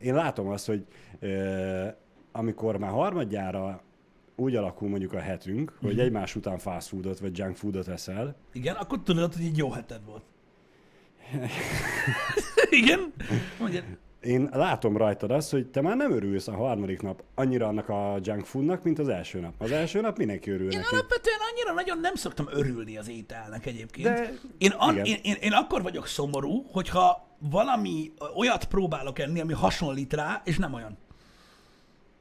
[0.01, 0.87] én látom azt, hogy
[1.21, 1.87] ö,
[2.33, 3.81] amikor már harmadjára
[4.37, 8.75] úgy alakul mondjuk a hetünk, hogy egymás után fast foodot vagy junk foodot eszel, Igen,
[8.75, 10.23] akkor tudod, hogy egy jó heted volt.
[12.71, 13.13] Igen?
[13.61, 13.83] Mondja.
[14.21, 18.19] én látom rajtad azt, hogy te már nem örülsz a harmadik nap annyira annak a
[18.23, 19.55] junk foodnak, mint az első nap.
[19.59, 20.95] Az első nap mindenki örül Én neki.
[20.95, 24.07] alapvetően annyira nagyon nem szoktam örülni az ételnek egyébként.
[24.09, 29.53] De- én, an, én, én, én akkor vagyok szomorú, hogyha valami olyat próbálok enni, ami
[29.53, 30.99] hasonlít rá, és nem olyan.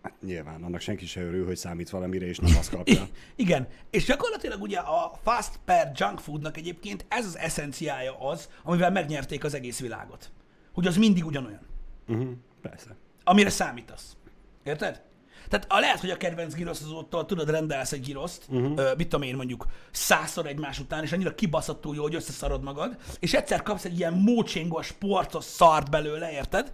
[0.06, 3.08] Hát, nyilván, annak senki se örül, hogy számít valamire, és nem azt kapja.
[3.36, 8.92] Igen, és gyakorlatilag ugye a fast per junk foodnak egyébként ez az eszenciája az, amivel
[8.92, 10.32] megnyerték az egész világot.
[10.74, 11.68] Hogy az mindig ugyanolyan.
[12.08, 12.30] Uh-huh,
[12.62, 12.96] persze.
[13.24, 14.16] amire számítasz.
[14.64, 15.02] Érted?
[15.50, 18.66] Tehát a lehet, hogy a kedvenc giroszozótól tudod, rendelsz egy giroszt, Mhm.
[18.66, 18.98] uh-huh.
[18.98, 23.34] mit tudom én mondjuk százszor egymás után, és annyira kibaszottul jó, hogy összeszarod magad, és
[23.34, 26.74] egyszer kapsz egy ilyen mócsingos, sporcos szart belőle, érted?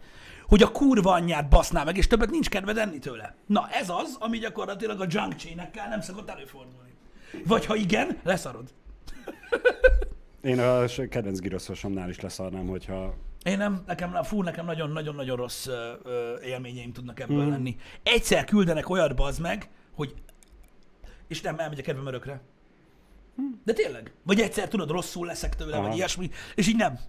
[0.52, 3.36] Hogy a kurva anyját baszná meg, és többet nincs kedved enni tőle.
[3.46, 6.90] Na ez az, ami gyakorlatilag a junk chainekkel nem szokott előfordulni.
[7.46, 8.74] Vagy ha igen, leszarod.
[10.42, 15.94] Én a kedvenc giroszosomnál is leszarnám, hogyha Én nem, nekem, fú, nekem nagyon-nagyon-nagyon rossz ö,
[16.04, 17.50] ö, élményeim tudnak ebből mm.
[17.50, 17.78] lenni.
[18.04, 20.14] Egyszer küldenek olyat bazd meg, hogy
[21.28, 22.42] és nem elmegy a kedvem örökre.
[23.64, 24.14] De tényleg.
[24.24, 25.88] Vagy egyszer tudod, rosszul leszek tőle, Aha.
[25.88, 27.00] vagy ilyesmi, és így nem.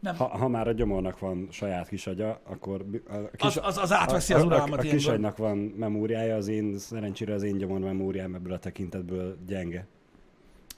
[0.00, 0.16] Nem.
[0.16, 3.92] ha, ha már a gyomornak van saját kis agya, akkor a kis, Az, az, az
[3.92, 4.90] átveszi a, az a, a, uralmat a ilyenkor.
[4.90, 9.86] kisagynak van memóriája, az én szerencsére az én gyomor memóriám ebből a tekintetből gyenge.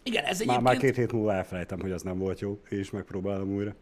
[0.03, 0.63] Igen, ez Már, egyébként...
[0.63, 3.75] már két hét múlva elfelejtem, hogy az nem volt jó, és megpróbálom újra.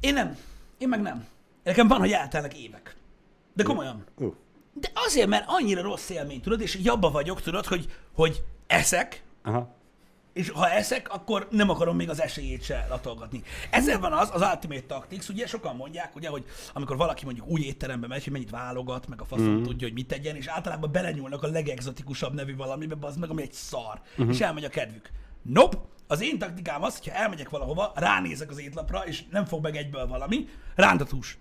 [0.00, 0.36] Én nem.
[0.78, 1.26] Én meg nem.
[1.64, 2.96] Nekem van, hogy eltelnek évek.
[3.54, 4.04] De komolyan.
[4.18, 4.34] Uh,
[4.72, 9.74] De azért, mert annyira rossz élmény, tudod, és abba vagyok, tudod, hogy, hogy eszek, aha.
[10.36, 13.42] És ha eszek, akkor nem akarom még az esélyét se latolgatni.
[13.70, 17.60] Ezzel van az, az Ultimate Tactics, ugye sokan mondják, ugye, hogy amikor valaki mondjuk új
[17.60, 19.62] étterembe megy, hogy mennyit válogat, meg a faszom mm.
[19.62, 23.52] tudja, hogy mit tegyen, és általában belenyúlnak a legexotikusabb nevű valamibe, az meg, ami egy
[23.52, 24.30] szar, mm-hmm.
[24.30, 25.10] és elmegy a kedvük.
[25.42, 25.78] Nope!
[26.06, 30.06] Az én taktikám az, hogyha elmegyek valahova, ránézek az étlapra, és nem fog meg egyből
[30.06, 31.38] valami, rántatús.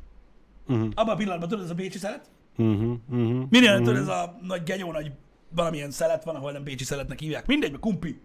[0.67, 0.89] Uh-huh.
[0.93, 2.29] Abban a pillanatban tudod, ez a bécsi szelet?
[2.57, 3.45] Uh-huh, uh-huh.
[3.49, 3.85] Minél uh-huh.
[3.85, 5.11] tudod, ez a nagy genyó, nagy
[5.49, 7.45] valamilyen szelet van, ahol nem bécsi szeletnek hívják.
[7.45, 8.21] Mindegy, meg kumpi.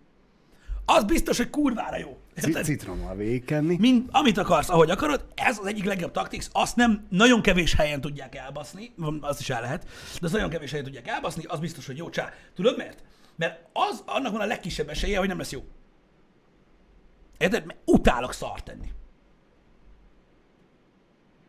[0.85, 2.19] Az biztos, hogy kurvára jó.
[2.35, 2.65] Érted?
[2.65, 3.77] Citrommal végigkenni.
[3.79, 8.01] Mind, amit akarsz, ahogy akarod, ez az egyik legjobb taktics, azt nem nagyon kevés helyen
[8.01, 9.83] tudják elbaszni, azt is el lehet,
[10.21, 12.33] de azt nagyon kevés helyen tudják elbaszni, az biztos, hogy jó csá.
[12.55, 13.03] Tudod miért?
[13.37, 15.65] Mert az, annak van a legkisebb esélye, hogy nem lesz jó.
[17.39, 17.67] Érted?
[17.67, 18.93] Mert utálok szart tenni.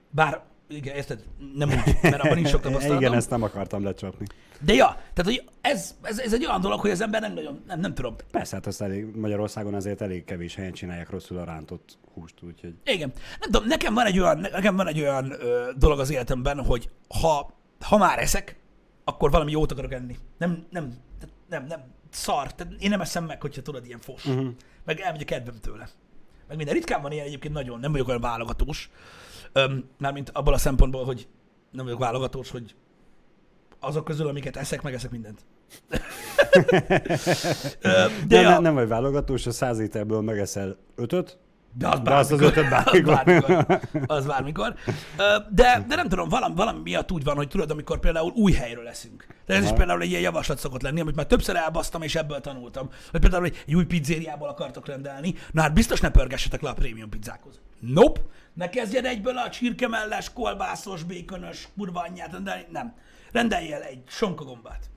[0.10, 0.44] Bár,
[0.75, 1.23] igen, érted?
[1.55, 3.01] Nem úgy, mert abban nincs sok tapasztalatom.
[3.01, 4.25] Igen, ezt nem akartam lecsapni.
[4.60, 7.63] De ja, tehát hogy ez, ez, ez egy olyan dolog, hogy az ember nem nagyon,
[7.67, 8.15] nem, nem tudom.
[8.31, 12.73] Persze, hát azt elég, Magyarországon azért elég kevés helyen csinálják rosszul a rántott húst, úgyhogy...
[12.86, 13.12] Igen.
[13.39, 16.89] Nem tudom, nekem van egy olyan, nekem van egy olyan ö, dolog az életemben, hogy
[17.21, 18.55] ha, ha már eszek,
[19.03, 20.17] akkor valami jót akarok enni.
[20.38, 20.93] Nem, nem,
[21.49, 22.53] nem, nem, szar.
[22.53, 24.25] Tehát én nem eszem meg, hogyha tudod, ilyen fos.
[24.25, 24.47] Uh-huh.
[24.86, 25.89] Meg elmegy a kedvem tőle.
[26.47, 28.89] Meg minden ritkán van ilyen egyébként nagyon, nem vagyok olyan válogatós.
[29.54, 31.28] Öm, mármint abból a szempontból, hogy
[31.72, 32.76] nem vagyok válogatós, hogy
[33.80, 35.40] azok közül, amiket eszek, megeszek mindent.
[37.82, 41.38] De De ja, nem, nem vagy válogatós, a száz ételből megeszel ötöt,
[41.78, 42.58] De az De az bármikor.
[42.58, 43.14] ötöt bármikor.
[43.20, 44.04] Az bármikor.
[44.08, 44.74] Az bármikor.
[45.50, 48.84] De, de nem tudom, valami, valami miatt úgy van, hogy tudod, amikor például új helyről
[48.84, 49.28] leszünk.
[49.46, 49.78] De ez is Aha.
[49.78, 52.90] például egy ilyen javaslat szokott lenni, amit már többször elbasztam, és ebből tanultam.
[53.12, 57.10] Hogy például egy új pizzériából akartok rendelni, na hát biztos ne pörgessetek le a prémium
[57.10, 57.61] pizzákhoz.
[57.82, 58.22] Nope!
[58.54, 62.65] Ne kezdjed egyből a csirkemelles, kolbászos, békönös kurva anyját rendelni.
[62.72, 62.94] Nem.
[63.32, 64.89] Rendelj el egy sonkagombát.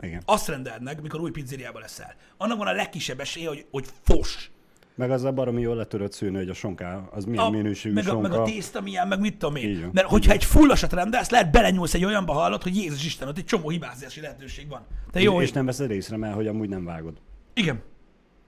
[0.00, 0.22] igen.
[0.24, 2.14] Azt rendeld meg, mikor új pizzériába leszel.
[2.36, 4.50] Annak van a legkisebb esélye, hogy, hogy fos.
[4.94, 8.10] Meg az a baromi jól letörött szőnő, hogy a sonká, az milyen minőségű meg, a,
[8.10, 8.28] sonka.
[8.28, 9.80] meg a tészta milyen, meg mit tudom én.
[9.80, 9.90] van.
[9.92, 13.44] Mert hogyha egy fullasat rendelsz, lehet belenyúlsz egy olyanba hallod, hogy Jézus Isten, ott egy
[13.44, 14.86] csomó hibázási lehetőség van.
[15.10, 17.20] Te jó, és és nem veszed észre, mert hogy amúgy nem vágod.
[17.54, 17.82] Igen.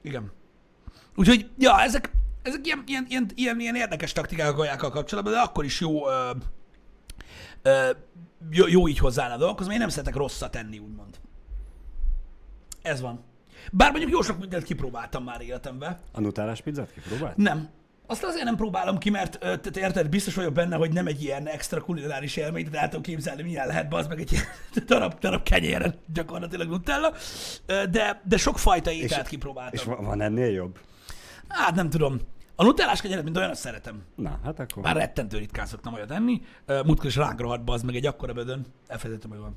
[0.03, 0.33] Igen.
[1.17, 2.11] Úgyhogy, ja, ezek,
[2.43, 6.09] ezek ilyen, ilyen, ilyen, ilyen, ilyen érdekes taktikák a kajákkal kapcsolatban, de akkor is jó,
[6.09, 6.31] ö,
[7.63, 7.91] ö,
[8.51, 11.17] jó, jó így hozzáállni a dolgokhoz, mert én nem szeretek rosszat tenni, úgymond.
[12.83, 13.25] Ez van.
[13.73, 15.99] Bár mondjuk jó sok mindent kipróbáltam már életemben.
[16.13, 17.37] A nutellás pizzát kipróbált?
[17.37, 17.69] Nem.
[18.07, 21.47] Azt azért nem próbálom ki, mert tehát érted, biztos vagyok benne, hogy nem egy ilyen
[21.47, 24.45] extra kulináris élmény, tehát el tudom képzelni, milyen lehet az meg egy ilyen
[24.87, 27.13] darab, darab kenyéren gyakorlatilag nutella,
[27.67, 29.73] de, de sok fajta ételt kipróbáltam.
[29.73, 30.79] És van, van ennél jobb?
[31.51, 32.19] Hát nem tudom.
[32.55, 34.03] A nutellás kenyeret, mint olyan, azt szeretem.
[34.15, 34.83] Na, hát akkor...
[34.83, 36.41] Bár rettentő ritkán szoktam olyat enni.
[36.67, 38.67] Múltkor is ránk rohadt az meg egy akkora bödön.
[38.87, 39.57] Elfelejtettem, hogy van.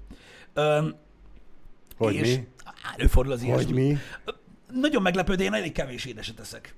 [0.54, 0.90] Ö,
[1.98, 2.48] Hogy és mi?
[2.98, 3.82] Előfordul az Hogy ilyesmi.
[3.82, 3.98] mi?
[4.80, 6.76] Nagyon meglepő, de én elég kevés édeset eszek.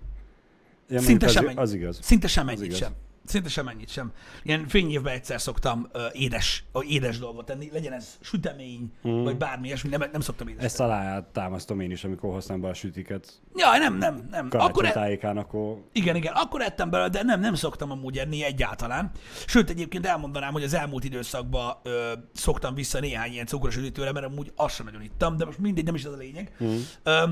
[0.90, 2.00] Ja, Szinte mondjuk sem az, az igaz.
[2.02, 2.94] Szinte sem Az ennyit sem.
[3.26, 4.12] Szinte sem ennyit sem.
[4.44, 9.24] Ilyen fényévben egyszer szoktam uh, édes, ö, édes dolgot tenni, legyen ez sütemény, mm.
[9.24, 12.68] vagy bármi ilyesmi, nem, nem szoktam édes Ezt aláját támasztom én is, amikor hoztam be
[12.68, 14.46] a sütiket Ja, nem, nem, nem.
[14.46, 18.18] Akkor karácsony e- tájékán, akkor igen, igen, akkor ettem belőle, de nem, nem szoktam amúgy
[18.18, 19.12] enni egyáltalán.
[19.46, 24.26] Sőt, egyébként elmondanám, hogy az elmúlt időszakban ö, szoktam vissza néhány ilyen cukros üdítőre, mert
[24.26, 26.56] amúgy azt sem nagyon ittam, de most mindegy, nem is ez a lényeg.
[26.64, 26.78] Mm.
[27.04, 27.24] Ö,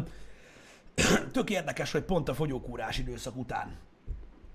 [1.31, 3.77] tök érdekes, hogy pont a fogyókúrás időszak után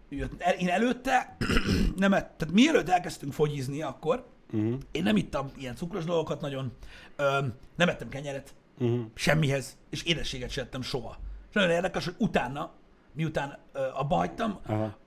[0.08, 0.42] jött.
[0.58, 1.36] Én előtte,
[1.96, 4.74] nem, et- tehát mielőtt elkezdtünk fogyizni akkor, uh-huh.
[4.90, 6.72] én nem ittam ilyen cukros dolgokat nagyon,
[7.16, 7.38] ö,
[7.76, 9.00] nem ettem kenyeret, Uh-huh.
[9.14, 11.16] semmihez, és édességet sem ettem soha.
[11.48, 12.72] És nagyon érdekes, hogy utána,
[13.12, 14.58] miután ö, abba hagytam,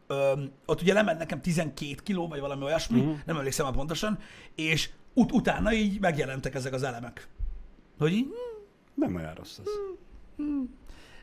[0.07, 0.31] ö,
[0.65, 3.17] ott ugye lement nekem 12 kiló, vagy valami olyasmi, uh-huh.
[3.25, 4.19] nem emlékszem már pontosan,
[4.55, 7.27] és ut- utána így megjelentek ezek az elemek.
[7.97, 9.67] Hogy így, hm, Nem olyan rossz az.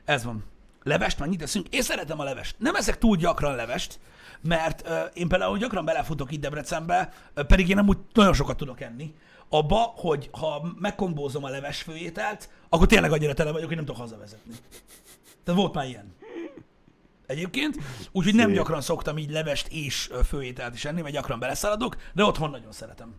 [0.04, 0.44] ez van.
[0.82, 1.68] Levest mennyit eszünk?
[1.68, 2.56] Én szeretem a levest.
[2.58, 4.00] Nem eszek túl gyakran levest,
[4.40, 8.80] mert ö, én például gyakran belefutok itt Debrecenbe, ö, pedig én amúgy nagyon sokat tudok
[8.80, 9.14] enni,
[9.48, 14.00] abba, hogy ha megkombózom a leves főételt, akkor tényleg annyira tele vagyok, hogy nem tudok
[14.00, 14.52] hazavezetni.
[15.44, 16.14] Tehát volt már ilyen.
[17.26, 17.76] Egyébként,
[18.12, 22.50] úgyhogy nem gyakran szoktam így levest és főételt is enni, mert gyakran beleszaladok, de otthon
[22.50, 23.14] nagyon szeretem.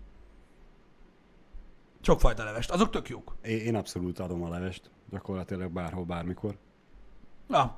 [2.01, 3.35] Sokfajta levest, azok tök jók.
[3.43, 6.57] Én abszolút adom a levest, gyakorlatilag bárhol, bármikor.
[7.49, 7.75] Na,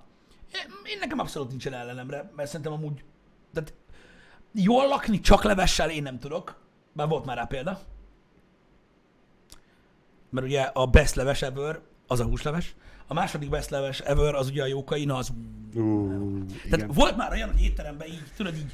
[0.86, 3.04] én nekem abszolút nincsen ellenemre, mert szerintem amúgy,
[3.54, 3.74] tehát
[4.52, 6.60] jól lakni csak levessel én nem tudok,
[6.94, 7.82] bár volt már rá példa.
[10.30, 12.76] Mert ugye a best leves ever az a húsleves,
[13.08, 15.32] a második best leves ever az ugye a jókai, na az...
[15.74, 16.92] Uh, Tehát igen.
[16.92, 18.72] volt már olyan, hogy étteremben így, tudod így,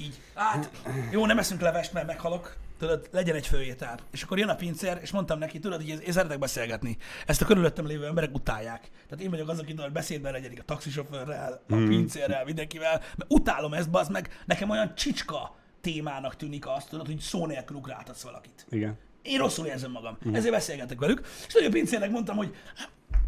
[0.00, 0.70] így, hát
[1.10, 3.98] jó, nem eszünk levest, mert meghalok, tudod, legyen egy főétel.
[4.10, 6.96] És akkor jön a pincér, és mondtam neki, tudod, hogy én szeretek beszélgetni.
[7.26, 8.90] Ezt a körülöttem lévő emberek utálják.
[9.08, 13.74] Tehát én vagyok az, aki tudod, beszédben legyenik a taxisofőrrel, a pincérrel, mindenkivel, mert utálom
[13.74, 18.66] ezt, bazd meg, nekem olyan csicska témának tűnik azt, tudod, hogy szó nélkül ugráltatsz valakit.
[18.70, 18.98] Igen.
[19.22, 22.54] Én rosszul érzem magam, ezért beszélgetek velük, és a pincérnek mondtam, hogy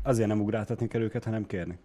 [0.02, 1.78] Azért nem ugráltatni kell őket, hanem kérni.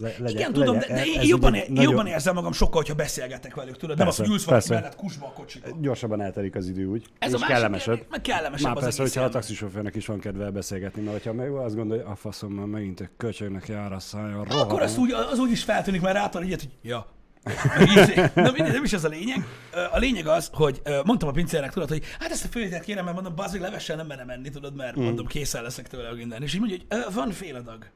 [0.00, 2.76] Le, legyen, igen, tudom, legyen, de, de én jobban, ér, nagyon- jobban érzem magam sokkal,
[2.76, 4.82] hogyha beszélgetek velük, tudod, nem az, Persze, hogy ülsz valaki persze.
[4.82, 5.66] mellett kusba a kocsiba.
[5.80, 7.06] Gyorsabban eltelik az idő úgy.
[7.18, 8.06] Ez és a kellemesebb.
[8.10, 11.50] meg kellemesebb Már az persze, hogyha a taxisofőrnek is van kedve beszélgetni, mert hogyha meg
[11.50, 15.50] azt gondolja, a faszommal megint egy köcsögnek jár a szája, Akkor azt úgy, az úgy
[15.50, 17.06] is feltűnik, mert rától ilyet, hogy ja.
[18.34, 19.44] Na mindegy, nem is ez a lényeg.
[19.92, 23.14] A lényeg az, hogy mondtam a pincérnek, tudod, hogy hát ezt a főételt kérem, mert
[23.16, 26.42] mondom, bazzik levessel nem merem menni, tudod, mert mondom, készen leszek tőle minden.
[26.42, 27.86] És így mondja, hogy van fél adag.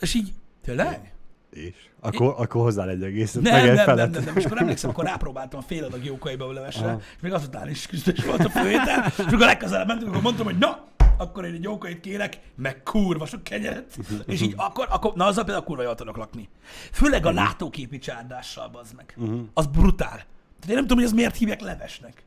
[0.00, 1.12] És így, tényleg?
[1.50, 1.74] És?
[2.00, 4.10] Akkor, akkor hozzá egy egészet, Nem, meg nem, egy nem, felet.
[4.10, 7.00] nem, nem, és akkor emlékszem, akkor rápróbáltam a fél adag jókaiba levesre, Aha.
[7.16, 10.58] és még azután is küzdés volt a főétel, és akkor legközelebb mentünk, akkor mondtam, hogy
[10.58, 10.84] na,
[11.18, 15.44] akkor én egy jókait kérek, meg kurva sok kenyeret, és így akkor, akkor na azzal
[15.44, 16.48] például kurva jól tudok lakni.
[16.92, 19.16] Főleg a látóképi csárdással, bazd meg.
[19.54, 20.08] Az brutál.
[20.08, 22.24] Tehát én nem tudom, hogy ez miért hívják levesnek.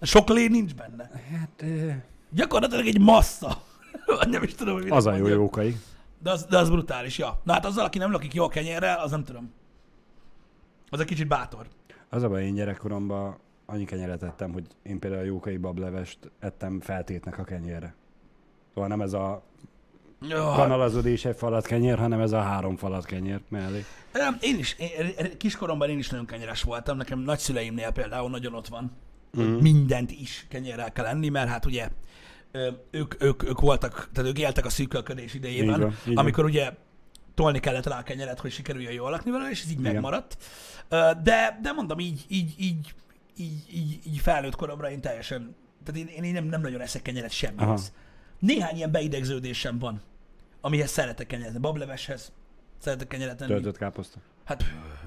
[0.00, 1.10] Sok lé nincs benne.
[1.38, 1.90] Hát, ö,
[2.30, 3.62] Gyakorlatilag egy massza.
[4.30, 5.76] nem is tudom, hogy az a jó jókai.
[6.18, 7.40] De az, de az brutális, ja.
[7.44, 9.52] Na hát azzal, aki nem lakik jól kenyerrel, az nem tudom.
[10.90, 11.66] Az egy kicsit bátor.
[12.08, 16.80] Az a baj, én gyerekkoromban annyi kenyeret ettem, hogy én például a jókai bablevest ettem
[16.80, 17.94] feltétnek a kenyérre.
[18.74, 19.42] Szóval nem ez a
[20.28, 20.52] Ja.
[20.54, 23.84] kanalazod és egy falat kenyér, hanem ez a három falat kenyér mellé.
[24.12, 28.68] Nem, Én is, én, kiskoromban én is nagyon kenyeres voltam, nekem nagyszüleimnél például nagyon ott
[28.68, 28.92] van,
[29.32, 29.48] Mhm.
[29.50, 31.88] mindent is kenyerrel kell enni, mert hát ugye
[32.90, 36.16] ők, ők, ők voltak, tehát ők éltek a szűkölködés idejében, Így van, így van.
[36.16, 36.72] amikor ugye
[37.34, 39.92] tolni kellett rá a kenyeret, hogy sikerüljön jól lakni vele, és ez így Igen.
[39.92, 40.36] megmaradt.
[41.22, 42.94] De, de mondom, így, így, így,
[43.36, 47.30] így, így, így felnőtt koromra én teljesen, tehát én, én nem, nem nagyon eszek kenyeret
[47.30, 47.92] semmihez.
[48.38, 50.00] Néhány ilyen beidegződésem van,
[50.60, 52.32] amihez szeretek kenyeret, bableveshez
[52.78, 53.50] szeretek kenyeret enni.
[53.52, 54.18] Töltött káposzta.
[54.44, 54.64] Hát,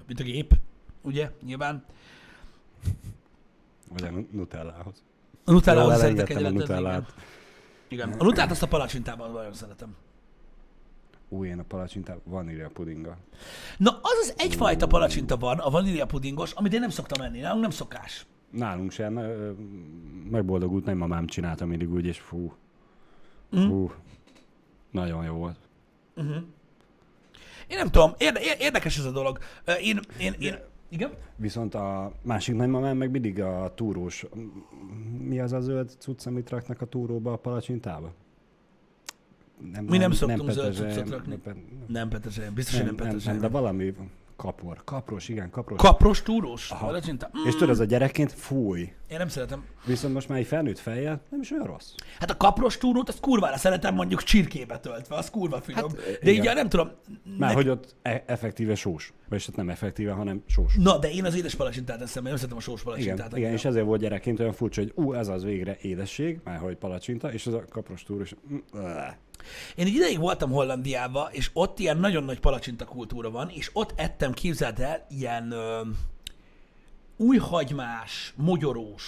[0.07, 0.53] mint a gép,
[1.01, 1.83] ugye, nyilván.
[3.89, 5.03] Vagy a nu- nutellához.
[5.49, 7.13] A nutellához Jól szeretek elengedtem a nutellát.
[7.87, 8.11] Igen.
[8.17, 9.95] A nutellát azt a palacsintában nagyon szeretem.
[11.29, 13.17] Ú, én a palacsintában vanília pudinga.
[13.77, 17.61] Na, az az egyfajta palacsinta van, a vanília pudingos, amit én nem szoktam enni, nálunk
[17.61, 18.25] nem szokás.
[18.49, 19.13] Nálunk sem,
[20.29, 22.53] megboldogult nagymamám csinálta mindig úgy, és fú.
[23.57, 23.67] Mm.
[23.67, 23.91] Fú.
[24.91, 25.57] Nagyon jó volt.
[27.67, 29.39] Én nem tudom, érde, ér- érdekes ez a dolog.
[29.65, 30.55] Ö, Én, én, én,
[30.89, 31.11] igen?
[31.35, 34.25] Viszont a másik nagymamám meg mindig a túrós...
[35.19, 38.13] Mi az a zöld cucc, amit raknak a túróba, a palacsintába?
[39.71, 41.39] Nem, Mi nem szoktunk zöld petezsely, cuccot rakni.
[41.45, 43.33] Nem, Nem petezsely, biztos, nem, nem nem, petezsely.
[43.33, 43.93] nem, de valami
[44.39, 44.81] kapor.
[44.83, 45.79] Kapros, igen, kapros.
[45.81, 46.73] Kapros túrós?
[46.73, 48.79] Mm, És tudod, az a gyerekként fúj.
[48.79, 49.63] Én nem szeretem.
[49.85, 51.93] Viszont most már egy felnőtt fejjel nem is olyan rossz.
[52.19, 55.89] Hát a kapros túrót, azt kurvára szeretem mondjuk csirkébe töltve, az kurva finom.
[55.89, 56.55] Hát, de így igen.
[56.55, 56.87] nem tudom.
[57.23, 59.13] Már nek- hogy ott e- effektíve sós.
[59.29, 60.73] Vagyis hát nem effektíve, hanem sós.
[60.75, 63.37] Na, de én az édes palacsintát eszem, én nem szeretem a sós Igen, palacsintát.
[63.37, 66.75] igen, és ezért volt gyerekként olyan furcsa, hogy ú, ez az végre édesség, már hogy
[66.75, 68.57] palacsinta, és az a kapros túr, és mm.
[69.75, 73.93] Én egy ideig voltam Hollandiába, és ott ilyen nagyon nagy palacsinta kultúra van, és ott
[73.95, 75.81] ettem, képzeld el, ilyen ö,
[77.17, 79.03] újhagymás, mogyorós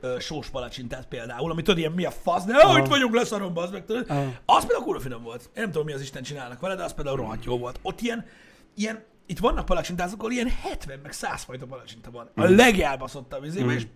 [0.00, 2.78] ö, sós palacsintát például, ami tudod, ilyen mi a fasz, de Aha.
[2.78, 4.04] itt vagyunk, leszarom, az meg tudod.
[4.08, 4.32] Aha.
[4.44, 5.42] Az például kurva finom volt.
[5.42, 7.78] Én nem tudom, mi az Isten csinálnak vele, de az például rohadt jó volt.
[7.82, 8.26] Ott ilyen,
[8.74, 12.30] ilyen itt vannak palacsintázók, ahol ilyen 70 meg 100 fajta palacsinta van.
[12.34, 13.86] A legelbaszottabb izébe, és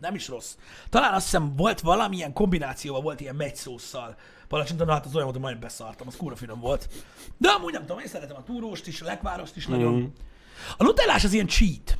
[0.00, 0.56] nem is rossz.
[0.88, 4.16] Talán azt hiszem volt valamilyen kombinációval, volt ilyen megyszósszal.
[4.48, 6.88] Palacsinta, na hát az olyan volt, hogy majdnem beszartam, az kurva finom volt.
[7.36, 9.94] De amúgy nem tudom, én szeretem a túróst is, a lekvárost is nagyon.
[9.94, 10.04] Mhm.
[10.76, 11.98] A nutellás az ilyen cheat.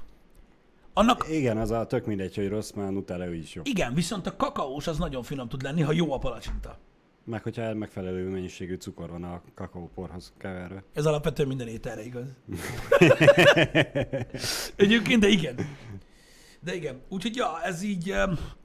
[0.93, 3.63] Annak, Igen, az a tök mindegy, hogy rossz, már Nutella is jó.
[3.65, 6.79] igen, viszont a kakaós az nagyon finom tud lenni, ha jó a palacsinta.
[7.25, 10.83] Meg hogyha megfelelő mennyiségű cukor van a kakaóporhoz keverve.
[10.95, 12.27] Ez alapvetően minden ételre igaz.
[14.77, 15.55] Egyébként, de igen.
[16.61, 17.01] De igen.
[17.09, 18.15] Úgyhogy ja, ez így,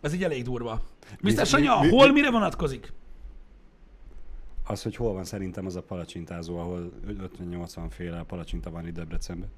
[0.01, 0.82] ez így elég durva.
[1.21, 1.45] Mr.
[1.45, 2.93] Sanya, mi- mi- hol mi- mire vonatkozik?
[4.65, 9.49] Az, hogy hol van szerintem az a palacsintázó, ahol 50-80 féle palacsinta van itt Debrecenben.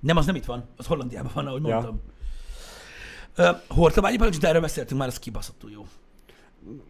[0.00, 0.64] Nem, az nem itt van.
[0.76, 1.72] Az Hollandiában van, ahogy Ja.
[1.74, 2.00] mondtam.
[3.36, 3.62] Ja.
[3.68, 5.86] Hortobágyi palacsinta, erről beszéltünk már, ez kibaszottul jó.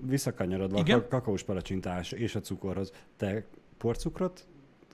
[0.01, 0.99] Visszakanyarodva Igen?
[0.99, 2.93] a ka- kakaós palacsintás és a cukorhoz.
[3.17, 3.47] Te
[3.79, 4.47] porcukrot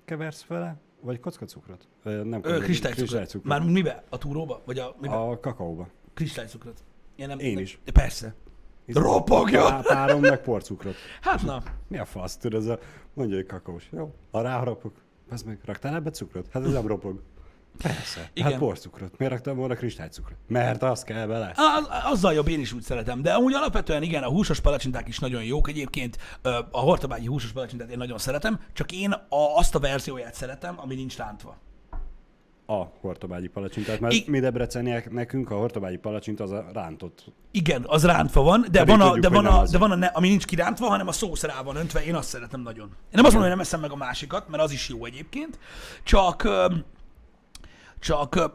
[0.05, 0.77] keversz vele?
[1.05, 1.89] Vagy kockacukrot?
[2.03, 3.45] Nem Ö, kristálycukrot.
[3.45, 4.05] Már mibe?
[4.09, 4.63] A túróba?
[4.65, 5.15] Vagy a, mibe?
[5.15, 5.31] A...
[5.31, 5.89] A kakaóba.
[6.15, 6.85] Kristálycukrot.
[7.17, 7.79] Én, nem, Én nem- is.
[7.85, 8.35] De persze.
[9.69, 10.95] Pá- Párom meg porcukrot.
[11.21, 12.79] Hát na, Mi a fasz, tudod, ez a,
[13.15, 13.89] mondja, hogy kakaós.
[13.93, 14.93] Jó, ha ráharapok,
[15.31, 16.49] az meg, raktál ebbe cukrot?
[16.51, 17.23] Hát ez nem ropog.
[17.83, 18.31] Persze.
[18.33, 18.51] Igen.
[18.51, 19.19] Hát porcukrot.
[19.19, 20.37] Miért raktam volna kristálycukrot?
[20.49, 21.53] Mert az kell bele.
[21.55, 23.23] az, azzal jobb, én is úgy szeretem.
[23.23, 25.69] De amúgy alapvetően igen, a húsos palacsinták is nagyon jók.
[25.69, 26.19] Egyébként
[26.71, 30.95] a hortobágyi húsos palacsintát én nagyon szeretem, csak én a, azt a verzióját szeretem, ami
[30.95, 31.57] nincs rántva.
[32.67, 37.25] A hortobágyi palacsintát, mert I- mi debreceniek, nekünk a hortobágyi palacsinta az a rántott.
[37.51, 40.07] Igen, az rántva van, de Pedig van, a, de van, a, de van a, ne,
[40.07, 42.87] ami nincs kirántva, hanem a szósz rá van öntve, én azt szeretem nagyon.
[42.87, 45.59] Én nem azt mondom, hogy nem eszem meg a másikat, mert az is jó egyébként,
[46.03, 46.49] csak
[48.05, 48.53] csak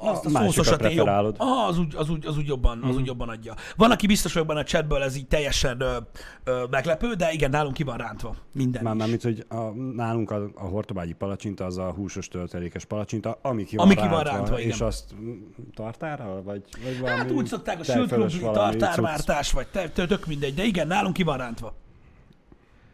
[0.00, 3.28] azt a szószosat én jobb, az, úgy, az, úgy, az, úgy jobban, az úgy jobban
[3.28, 3.54] adja.
[3.76, 5.96] Van, aki biztos vagyok benne a chatből, ez így teljesen ö,
[6.44, 8.36] ö, meglepő, de igen, nálunk ki van rántva.
[8.52, 9.60] Minden Már, már mint, hogy a,
[9.94, 14.00] nálunk a, a hortobágyi palacsinta az a húsos töltelékes palacsinta, ami ki van, Ami ki
[14.00, 14.70] rántva, van rántva, igen.
[14.70, 15.32] És azt mm,
[15.74, 16.42] tartára?
[16.42, 18.40] Vagy, vagy valami Hát úgy szokták a cucc?
[18.40, 21.74] tartármártás, vagy tök mindegy, de igen, nálunk ki van rántva.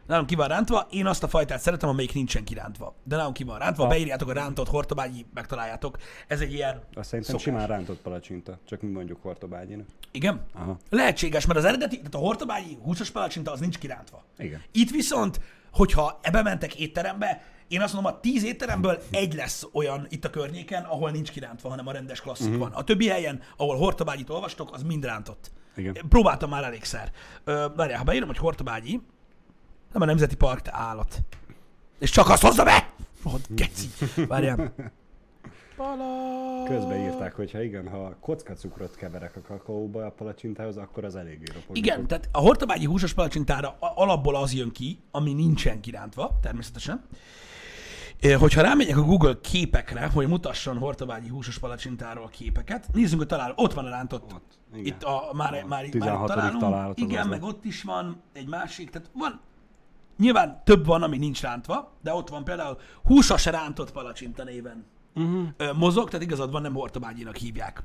[0.06, 2.94] Nálunk ki van rántva, én azt a fajtát szeretem, amelyik nincsen kirántva.
[3.04, 3.88] De nálunk ki van rántva, Ha.
[3.88, 5.98] beírjátok a rántott hortobágyi, megtaláljátok.
[6.28, 7.42] Ez egy ilyen Azt szerintem szokás.
[7.42, 9.86] simán rántott palacsinta, csak mi mondjuk hortobágyinak.
[10.12, 10.44] Igen?
[10.54, 10.76] Aha.
[10.90, 14.24] Lehetséges, mert az eredeti, tehát a hortobágyi húsos palacsinta az nincs kirántva.
[14.38, 14.62] Igen.
[14.72, 15.40] Itt viszont,
[15.72, 20.30] hogyha ebbe mentek étterembe, én azt mondom, a tíz étteremből egy lesz olyan itt a
[20.30, 22.62] környéken, ahol nincs kirántva, hanem a rendes klasszik uh-huh.
[22.62, 22.72] van.
[22.72, 25.50] A többi helyen, ahol hortobágyit olvastok, az mind rántott.
[25.76, 25.96] Igen.
[26.08, 27.10] Próbáltam már elégszer.
[27.44, 29.00] Várjál, ha beírom, hogy hortobágyi,
[29.94, 31.18] nem a Nemzeti Park, te állat.
[31.98, 32.92] És csak azt hozza be!
[33.22, 33.88] Oh, geci.
[34.28, 34.74] Várjál.
[35.76, 36.62] Pala...
[36.68, 41.44] Közben írták, hogy ha igen, ha kockacukrot keverek a kakaóba a palacsintához, akkor az eléggé
[41.54, 41.76] ropog.
[41.76, 47.04] Igen, tehát a hortobágyi húsos palacsintára alapból az jön ki, ami nincsen kirántva, természetesen.
[48.38, 53.72] Hogyha rámegyek a Google képekre, hogy mutasson hortobágyi húsos palacsintáról képeket, nézzünk, hogy talál, ott
[53.72, 54.32] van a rántott.
[54.32, 54.84] Ott, igen.
[54.84, 56.26] Itt a, már, A már, már 16.
[56.58, 56.98] találunk.
[56.98, 59.40] Igen, meg ott is van egy másik, tehát van,
[60.18, 64.84] nyilván több van, ami nincs rántva, de ott van például húsos rántott palacsinta néven
[65.16, 65.48] Uh-huh.
[65.56, 67.82] ö, mozog, tehát igazad van, nem hortobágyinak hívják.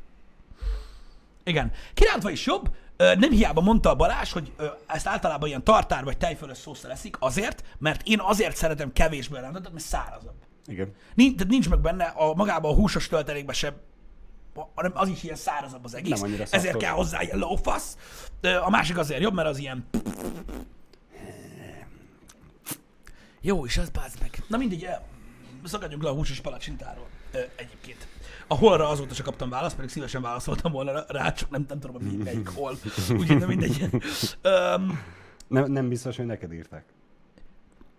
[1.43, 1.71] Igen.
[1.93, 6.03] Kirántva is jobb, ö, nem hiába mondta a Balázs, hogy ö, ezt általában ilyen tartár
[6.03, 10.35] vagy tejfölös szószal eszik, azért, mert én azért szeretem kevésbé rántottat, mert szárazabb.
[10.65, 10.93] Igen.
[11.15, 13.73] Nincs, tehát nincs meg benne a, magában a húsos töltelékben sem,
[14.75, 16.21] hanem az is ilyen szárazabb az egész.
[16.21, 17.97] Nem Ezért kell hozzá ilyen lófasz.
[18.65, 19.87] A másik azért jobb, mert az ilyen...
[23.41, 24.43] Jó, és az bázd meg.
[24.47, 24.87] Na mindegy, ö,
[25.67, 28.07] szakadjunk le a húsos palacsintáról ö, egyébként.
[28.47, 31.95] A holra azóta se kaptam választ, pedig szívesen válaszoltam volna rá, csak nem, nem tudom,
[31.95, 32.77] hogy melyik hol.
[33.17, 33.89] Úgyhogy nem mindegy.
[34.41, 34.99] Öm,
[35.47, 36.85] Nem, nem biztos, hogy neked írták.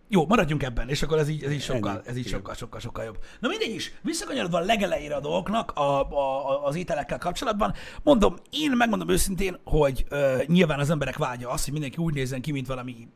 [0.08, 3.04] Jó, maradjunk ebben, és akkor ez így, ez így sokkal, ez így sokkal, sokkal, sokkal
[3.04, 3.18] jobb.
[3.40, 8.36] Na mindegy is, visszakanyarodva a legelejére a dolgoknak a, a, a, az ételekkel kapcsolatban, mondom,
[8.50, 12.52] én megmondom őszintén, hogy ö, nyilván az emberek vágya az, hogy mindenki úgy nézzen ki,
[12.52, 13.08] mint valami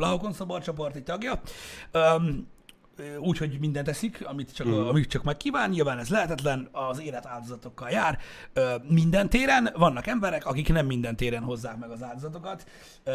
[0.00, 1.40] Lahokon szabadcsoporti tagja.
[1.90, 2.46] Öm,
[2.96, 4.72] ö, úgy, hogy mindent teszik, amit csak, mm.
[4.72, 5.70] amit csak megkíván.
[5.70, 8.18] Nyilván ez lehetetlen, az élet áldozatokkal jár.
[8.52, 12.66] Ö, minden téren vannak emberek, akik nem minden téren hozzák meg az áldozatokat,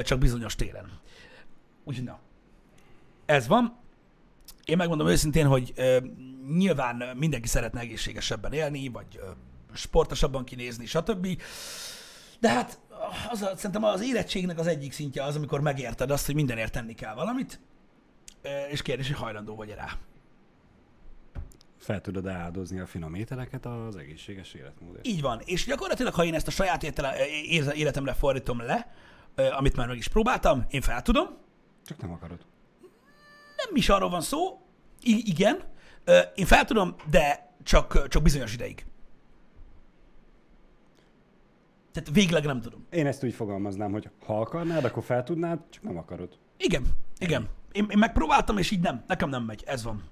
[0.04, 1.00] csak bizonyos téren.
[1.84, 2.20] Úgyhogy na,
[3.26, 3.78] ez van.
[4.66, 5.98] Én megmondom őszintén, hogy ö,
[6.58, 9.26] nyilván mindenki szeretne egészségesebben élni, vagy ö,
[9.74, 11.28] sportosabban kinézni, stb.
[12.40, 12.80] De hát
[13.30, 16.93] az a, szerintem az érettségnek az egyik szintje az, amikor megérted azt, hogy mindenért tenni
[16.93, 17.60] kell valamit,
[18.72, 19.97] és kérdés, hogy hajlandó vagy rá.
[21.78, 25.08] Fel tudod áldozni a finom ételeket az egészséges életmódért.
[25.08, 25.41] Így van.
[25.45, 27.16] És gyakorlatilag, ha én ezt a saját étele,
[27.76, 28.93] életemre fordítom le,
[29.58, 31.28] amit már meg is próbáltam, én fel tudom,
[31.86, 32.38] Csak nem akarod.
[33.66, 34.62] nem is arról van szó,
[35.01, 35.64] I- igen,
[36.36, 38.86] én fel tudom, de csak, csak bizonyos ideig.
[41.96, 42.86] Tehát végleg nem tudom.
[42.89, 46.38] Én ezt úgy fogalmaznám, hogy ha akarnád, akkor fel tudnád, csak nem akarod.
[46.58, 46.84] Igen,
[47.18, 47.48] igen.
[47.72, 49.04] Én, én megpróbáltam, és így nem.
[49.08, 49.64] Nekem nem megy.
[49.66, 50.04] Ez van.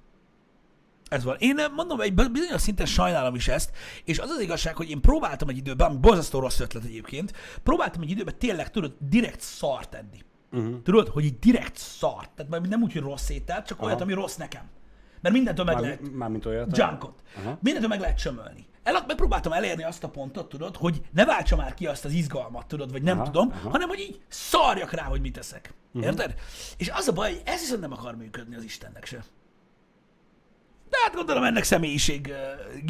[1.08, 1.36] Ez van.
[1.38, 3.70] Én eh, mondom, egy bizonyos szinten sajnálom is ezt,
[4.04, 7.32] és az az igazság, hogy én próbáltam egy időben, ami borzasztó rossz ötlet egyébként,
[7.62, 10.18] próbáltam egy időben tényleg, tudod, direkt szart enni.
[10.52, 10.82] Uh-huh.
[10.82, 12.30] Tudod, hogy így direkt szart.
[12.30, 14.04] Tehát majd nem úgy, hogy rossz étel, csak olyat, Aha.
[14.04, 14.62] ami rossz nekem.
[15.20, 16.76] Mert mindentől meg lehet Már, mármint olyat.
[16.76, 17.22] junkot.
[17.36, 17.58] Aha.
[17.60, 18.66] Mindentől meg lehet csömölni.
[18.84, 22.66] El, megpróbáltam elérni azt a pontot, tudod, hogy ne váltsa már ki azt az izgalmat,
[22.66, 23.70] tudod, vagy nem Aha, tudom, aha.
[23.70, 25.74] hanem hogy így szarjak rá, hogy mit teszek.
[25.86, 26.04] Uh-huh.
[26.10, 26.34] Érted?
[26.76, 29.24] És az a baj, hogy ez viszont nem akar működni az Istennek se.
[30.90, 32.32] De hát gondolom ennek személyiségi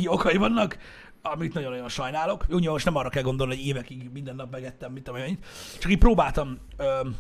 [0.07, 0.78] okai vannak,
[1.22, 2.47] amit nagyon-nagyon sajnálok.
[2.49, 5.38] Nyilván most nem arra kell gondolni, hogy évekig minden nap megettem, mit tudom én.
[5.78, 7.16] Csak így próbáltam öm,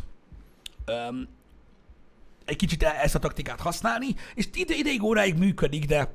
[0.84, 1.28] öm,
[2.44, 6.14] egy kicsit e- ezt a taktikát használni, és ide, ideig, óráig működik, de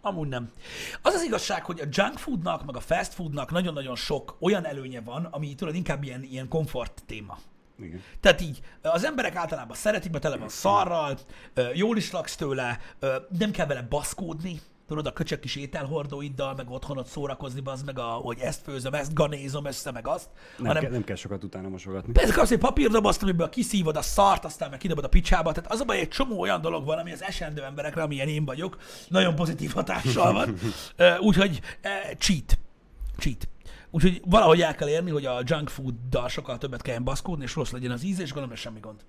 [0.00, 0.50] amúgy nem.
[1.02, 5.00] Az az igazság, hogy a junk foodnak, meg a fast foodnak nagyon-nagyon sok olyan előnye
[5.00, 7.38] van, ami tudod inkább ilyen, ilyen komfort téma.
[7.78, 8.02] Igen.
[8.20, 11.18] Tehát így az emberek általában szeretik, mert tele van szarral,
[11.74, 12.78] jól is laksz tőle,
[13.38, 17.98] nem kell vele baszkódni, tudod, a köcsök kis ételhordóiddal, meg otthon ott szórakozni, az meg,
[17.98, 21.44] a, hogy ezt főzöm, ezt ganézom össze, meg azt, Nem, hanem ke- nem kell sokat
[21.44, 22.12] utána mosogatni.
[22.12, 25.52] Persze kapsz egy papírdobozt, amiből kiszívod a szart, aztán meg kidobod a picsába.
[25.52, 28.44] Tehát az a baj, egy csomó olyan dolog van, ami az esendő emberekre, amilyen én
[28.44, 28.76] vagyok,
[29.08, 30.54] nagyon pozitív hatással van.
[31.28, 31.60] Úgyhogy
[32.18, 32.58] cheat.
[33.16, 33.48] Cheat.
[33.90, 37.70] Úgyhogy valahogy el kell érni, hogy a junk fooddal sokkal többet kelljen baszkódni, és rossz
[37.70, 39.00] legyen az íze, és gondolom, semmi gond.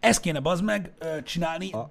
[0.00, 0.92] Ezt kéne bazd meg
[1.24, 1.90] csinálni, A-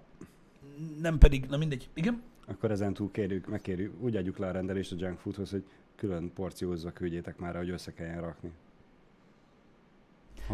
[1.02, 1.90] nem pedig, na mindegy.
[1.94, 2.22] Igen?
[2.46, 5.64] Akkor ezen túl kérjük, megkérjük, úgy adjuk le a rendelést a junk foodhoz, hogy
[5.96, 8.52] külön porciózva küldjétek már, hogy össze kelljen rakni.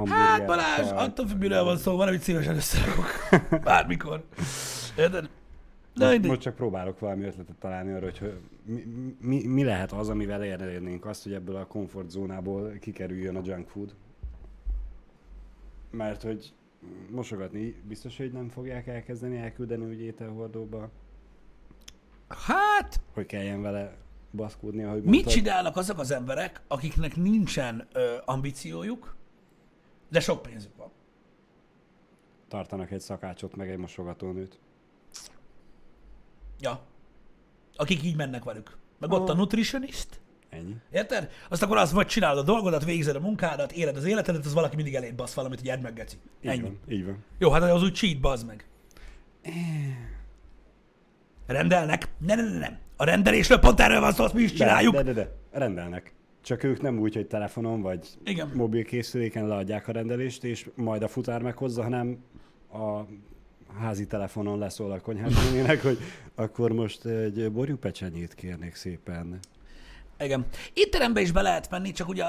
[0.06, 3.06] Hát Balázs, sal- attól függ, miről van szó, van, amit szívesen összerakok.
[3.64, 4.24] Bármikor.
[4.98, 5.30] Érted?
[5.94, 8.34] Na, Most, most csak próbálok valami ötletet találni arra, hogy hogy
[8.66, 8.84] mi,
[9.22, 13.96] mi, mi lehet az, amivel elérnénk azt, hogy ebből a komfortzónából kikerüljön a junk food.
[15.92, 16.54] Mert hogy
[17.10, 20.90] mosogatni biztos, hogy nem fogják elkezdeni elküldeni úgy ételhordóba,
[22.34, 23.98] Hát, hogy kelljen vele
[24.32, 25.34] baszkódni, ahogy Mit mondtad.
[25.34, 29.16] csinálnak azok az emberek, akiknek nincsen ö, ambíciójuk,
[30.10, 30.92] de sok pénzük van?
[32.48, 34.60] Tartanak egy szakácsot, meg egy mosogatónőt.
[36.60, 36.82] Ja.
[37.76, 38.78] Akik így mennek velük.
[39.00, 40.20] Meg ott a nutritionist,
[40.50, 40.76] Ennyi.
[40.92, 41.30] érted?
[41.50, 44.76] Azt akkor az vagy csinálod a dolgodat, végzed a munkádat, éled az életedet, az valaki
[44.76, 46.18] mindig elébb basz valamit, hogy edd meg, geci.
[46.42, 46.62] Így Ennyi.
[46.62, 47.24] van, így van.
[47.38, 48.66] Jó, hát az úgy cheat, bazd meg.
[51.52, 52.08] Rendelnek?
[52.18, 52.78] Ne, ne, ne, nem.
[52.96, 54.94] A rendelésről pont erről van szó, azt mi is csináljuk.
[54.94, 56.14] De, de, de, de, rendelnek.
[56.44, 58.52] Csak ők nem úgy, hogy telefonon vagy Igen.
[58.54, 62.18] mobilkészüléken leadják a rendelést, és majd a futár meghozza, hanem
[62.74, 63.02] a
[63.80, 65.98] házi telefonon leszól a konyhás nénének, hogy
[66.36, 69.40] akkor most egy borjú pecsenyét kérnék szépen.
[70.20, 70.46] Igen.
[70.74, 72.26] Étterembe is be lehet menni, csak ugye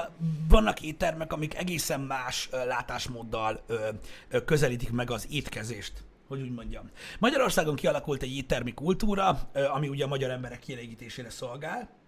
[0.49, 3.61] vannak éttermek, amik egészen más látásmóddal
[4.45, 5.93] közelítik meg az étkezést,
[6.27, 6.89] hogy úgy mondjam.
[7.19, 12.01] Magyarországon kialakult egy éttermi kultúra, ami ugye a magyar emberek kielégítésére szolgál,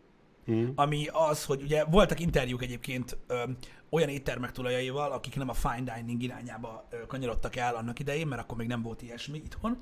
[0.45, 0.72] Hmm.
[0.76, 3.43] ami az, hogy ugye voltak interjúk egyébként ö,
[3.89, 8.41] olyan éttermek tulajaival, akik nem a fine dining irányába ö, kanyarodtak el annak idején, mert
[8.41, 9.78] akkor még nem volt ilyesmi itthon,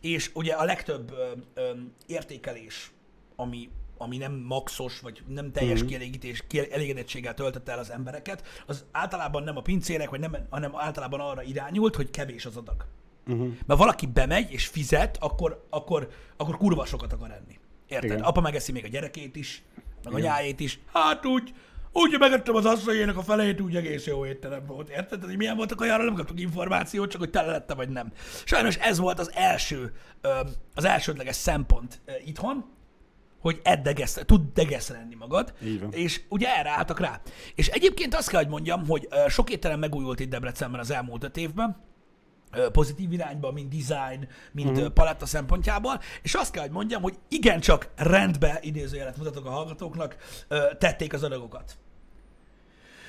[0.00, 1.70] és ugye a legtöbb ö, ö,
[2.06, 2.90] értékelés,
[3.36, 5.88] ami, ami nem maxos, vagy nem teljes Mhm.
[5.88, 11.20] kielégítés, kielégedettséggel töltette el az embereket, az általában nem a pincérek, vagy nem, hanem általában
[11.20, 12.86] arra irányult, hogy kevés az adag.
[13.26, 13.46] Uh-huh.
[13.66, 17.58] Mert valaki bemegy és fizet, akkor, akkor, akkor kurva sokat akar enni.
[17.88, 18.10] Érted?
[18.10, 18.22] Igen.
[18.22, 19.62] Apa megeszi még a gyerekét is,
[20.04, 20.30] meg Igen.
[20.30, 20.80] anyáét is.
[20.92, 21.54] Hát úgy,
[21.92, 24.88] Úgy, megettem az asszonyének a felejét, úgy egész jó étterem volt.
[24.88, 25.08] Érted?
[25.08, 28.12] Tehát, hogy milyen volt a kajára, nem kaptuk információt, csak hogy tele lette, vagy nem.
[28.44, 29.92] Sajnos ez volt az első,
[30.74, 32.64] az elsődleges szempont itthon,
[33.40, 35.92] hogy edd degesz, tud degeszrenni magad, Így van.
[35.92, 37.20] és ugye erre álltak rá.
[37.54, 41.36] És egyébként azt kell, hogy mondjam, hogy sok étterem megújult itt Debrecenben az elmúlt öt
[41.36, 41.76] évben,
[42.72, 44.92] pozitív irányba, mind design, mind uh-huh.
[44.92, 50.16] paletta szempontjából, és azt kell, hogy mondjam, hogy igencsak rendbe, idézőjelet mutatok a hallgatóknak,
[50.78, 51.78] tették az adagokat.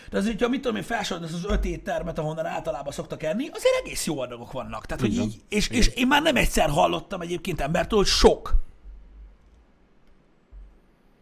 [0.10, 3.76] De azért, ha mit tudom én, felsorolod az öt éttermet, ahonnan általában szoktak enni, azért
[3.84, 4.86] egész jó adagok vannak.
[4.86, 8.44] Tehát, hogy így, és, és én már nem egyszer hallottam egyébként embertől, hogy sok.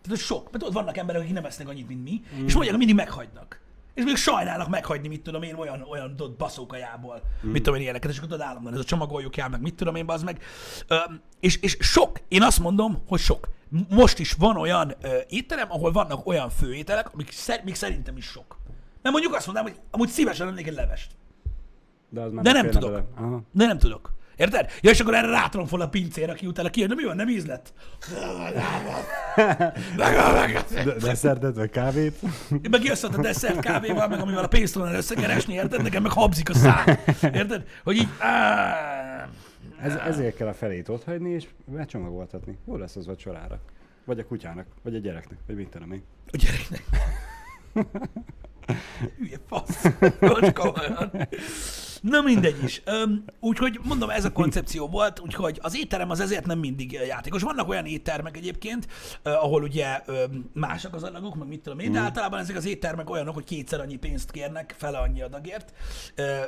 [0.01, 0.43] Tehát, hogy sok.
[0.43, 2.45] Mert tudod, vannak emberek, akik nem esznek annyit, mint mi, mm.
[2.45, 3.61] és mondják, hogy mindig meghagynak.
[3.99, 7.51] És még sajnálnak meghagyni, mit tudom én, olyan, olyan tudod, baszókajából, mm.
[7.51, 9.95] mit tudom én, ilyeneket, és akkor tudod állandóan, ez a csomagoljuk el, meg mit tudom
[9.95, 10.43] én, az meg.
[10.87, 10.95] Ö,
[11.39, 13.49] és, és sok, én azt mondom, hogy sok.
[13.89, 18.25] Most is van olyan ö, étterem, ahol vannak olyan főételek, amik szer, még szerintem is
[18.25, 18.57] sok.
[19.01, 21.11] Mert mondjuk azt mondanám, hogy amúgy szívesen lennék egy levest.
[22.09, 23.01] De, az már De nem tudok.
[23.15, 23.41] Aha.
[23.51, 24.13] De nem tudok.
[24.35, 24.71] Érted?
[24.81, 29.03] Ja, és akkor erre rátromfol a pincér, aki utána kijön, de mi van, nem meg,
[29.95, 32.19] De, desszertet, vagy kávét?
[32.51, 35.81] én meg jössz a desszert kávéval, meg amivel a pénzt tudnál összekeresni, érted?
[35.81, 36.85] Nekem meg habzik a szám.
[37.21, 37.63] Érted?
[37.83, 38.07] Hogy így...
[38.19, 39.27] áh,
[39.81, 42.57] Ez, ezért kell a felét ott hagyni, és becsomagoltatni.
[42.67, 43.59] Jó lesz az vacsorára.
[44.05, 46.03] Vagy a kutyának, vagy a gyereknek, vagy mit tudom én.
[46.31, 46.83] A gyereknek.
[49.17, 49.85] Hülye fasz.
[50.19, 51.11] Most komolyan.
[52.01, 52.81] Na mindegy is.
[52.85, 57.41] Öm, úgyhogy mondom, ez a koncepció volt, úgyhogy az étterem az ezért nem mindig játékos.
[57.41, 58.87] Vannak olyan éttermek egyébként,
[59.23, 60.01] ahol ugye
[60.53, 63.79] másak az adagok, meg mit tudom én, de általában ezek az éttermek olyanok, hogy kétszer
[63.79, 65.73] annyi pénzt kérnek, fele annyi adagért,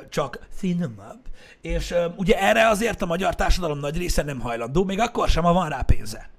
[0.08, 1.20] csak finomabb.
[1.60, 5.52] És ugye erre azért a magyar társadalom nagy része nem hajlandó, még akkor sem, ha
[5.52, 6.30] van rá pénze.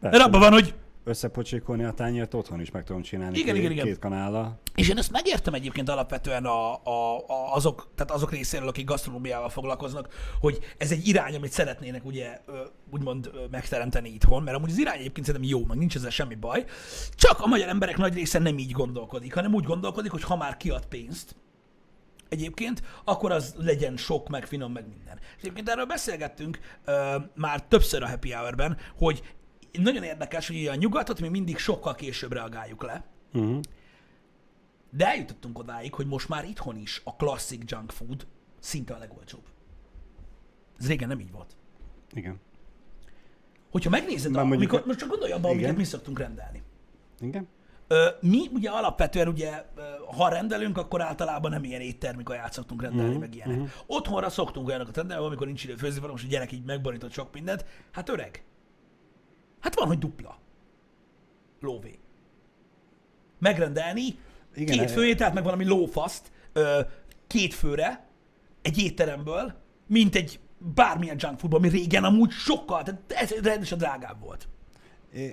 [0.00, 0.74] Mert abban van, hogy
[1.08, 3.38] Összepocsékolni a tányért otthon is meg tudom csinálni.
[3.38, 3.84] Igen, két, igen, igen.
[3.84, 4.60] Két kanállal.
[4.74, 9.48] És én ezt megértem egyébként alapvetően a, a, a, azok, tehát azok részéről, akik gasztronómiával
[9.48, 10.08] foglalkoznak,
[10.40, 12.40] hogy ez egy irány, amit szeretnének ugye
[12.90, 16.64] úgymond megteremteni itthon, mert amúgy az irány egyébként szerintem jó, meg nincs ezzel semmi baj.
[17.14, 20.56] Csak a magyar emberek nagy része nem így gondolkodik, hanem úgy gondolkodik, hogy ha már
[20.56, 21.36] kiad pénzt,
[22.28, 25.18] egyébként, akkor az legyen sok, meg finom, meg minden.
[25.36, 29.22] És egyébként erről beszélgettünk ö, már többször a Happy Hour-ben, hogy
[29.80, 33.04] nagyon érdekes, hogy a nyugatot mi mindig sokkal később reagáljuk le,
[33.34, 33.60] Uh-huh.
[34.90, 38.26] de eljutottunk odáig, hogy most már itthon is a classic junk food
[38.60, 39.42] szinte a legolcsóbb.
[40.78, 41.56] Ez régen nem így volt.
[42.12, 42.40] Igen.
[43.70, 45.74] Hogyha megnézed, Már a, mondjuk- amikor, most csak gondolj abba, amiket Igen.
[45.74, 46.62] mi szoktunk rendelni.
[47.20, 47.48] Igen?
[47.88, 49.64] Ö, mi ugye alapvetően ugye,
[50.16, 53.82] ha rendelünk, akkor általában nem ilyen éttermi kaját szoktunk rendelni, Mhm, meg ilyenek.
[53.86, 57.32] Otthonra szoktunk olyanokat rendelni, amikor nincs idő főzni, van most a gyerek így megborított sok
[57.32, 57.64] mindent.
[57.92, 58.44] Hát öreg.
[59.60, 60.38] Hát van, hogy dupla.
[61.60, 61.98] Lóvé.
[63.38, 64.18] Megrendelni
[64.54, 66.80] Igen, két főételt, meg valami lófaszt ö,
[67.26, 68.06] két főre
[68.62, 69.54] egy étteremből,
[69.86, 70.40] mint egy
[70.74, 74.48] bármilyen junk foodból, ami régen amúgy sokkal, tehát ez rendesen drágább volt.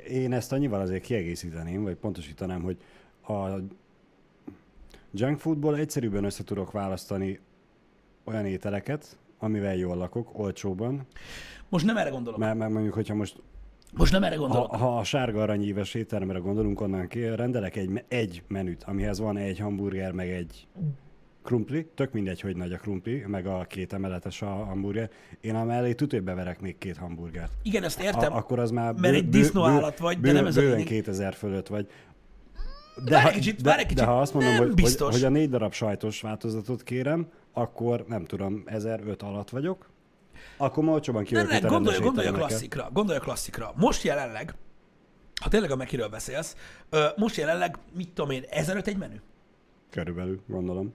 [0.10, 2.78] Én ezt annyival azért kiegészíteném, vagy pontosítanám, hogy
[3.28, 3.48] a
[5.12, 7.40] junk foodból egyszerűbben össze tudok választani
[8.24, 11.08] olyan ételeket, amivel jól lakok, olcsóban,
[11.70, 12.40] Most nem erre gondolok.
[12.40, 13.42] mert, mert mondjuk, hogyha most
[13.96, 14.72] Most nem erre gondolok.
[14.72, 19.38] ha, ha a sárga aranyíves étteremre gondolunk, onnan ki, rendelek egy, egy menüt, amihez van
[19.38, 20.68] egy hamburger, meg egy
[21.44, 25.10] krumpli, tök mindegy, hogy nagy a krumpli, meg a két emeletes a hamburger.
[25.42, 27.52] Én amellé tudja, hogy beverek még két hamburgert.
[27.64, 28.34] Igen, ezt értem.
[28.34, 30.92] A, akkor az már mert egy disznóállat vagy, de nem ez a bőven lényeg.
[30.92, 31.88] 2000 fölött vagy.
[33.10, 33.98] Várj ha, kicsit, de, kicsit.
[33.98, 35.14] de ha azt mondom, hogy, hogy, biztos.
[35.14, 39.90] hogy a négy darab sajtos változatot kérem, akkor nem tudom, 1005 alatt vagyok,
[40.58, 42.90] akkor ma olcsóban kijövök ne, itt a gondolj, gondolj a klasszikra.
[42.92, 43.74] Gondolj a klasszikra.
[43.76, 44.56] Most jelenleg,
[45.42, 46.56] ha tényleg a Mekiről beszélsz,
[47.16, 49.22] most jelenleg, mit tudom én, 1005 egy menü?
[49.90, 50.94] Körülbelül, gondolom.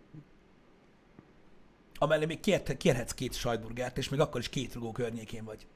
[1.94, 5.66] Amellé még kért, kérhetsz két sajtburgert, és még akkor is két rugó környékén vagy.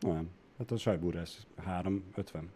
[0.00, 0.30] Nem.
[0.58, 2.50] Hát a sajtburgers 350.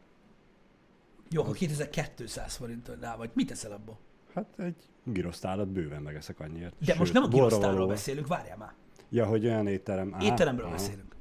[1.31, 3.31] Jó, akkor 2200 forint rá vagy.
[3.33, 3.99] Mit teszel abból?
[4.35, 6.75] Hát egy girosztálat bőven megeszek annyiért.
[6.85, 7.87] De most nem a valóval.
[7.87, 8.75] beszélünk, várjál már.
[9.15, 10.15] Ja, hogy olyan étterem.
[10.15, 10.75] Á, Étteremről aha.
[10.75, 11.15] beszélünk.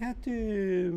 [0.00, 0.88] Hát ö,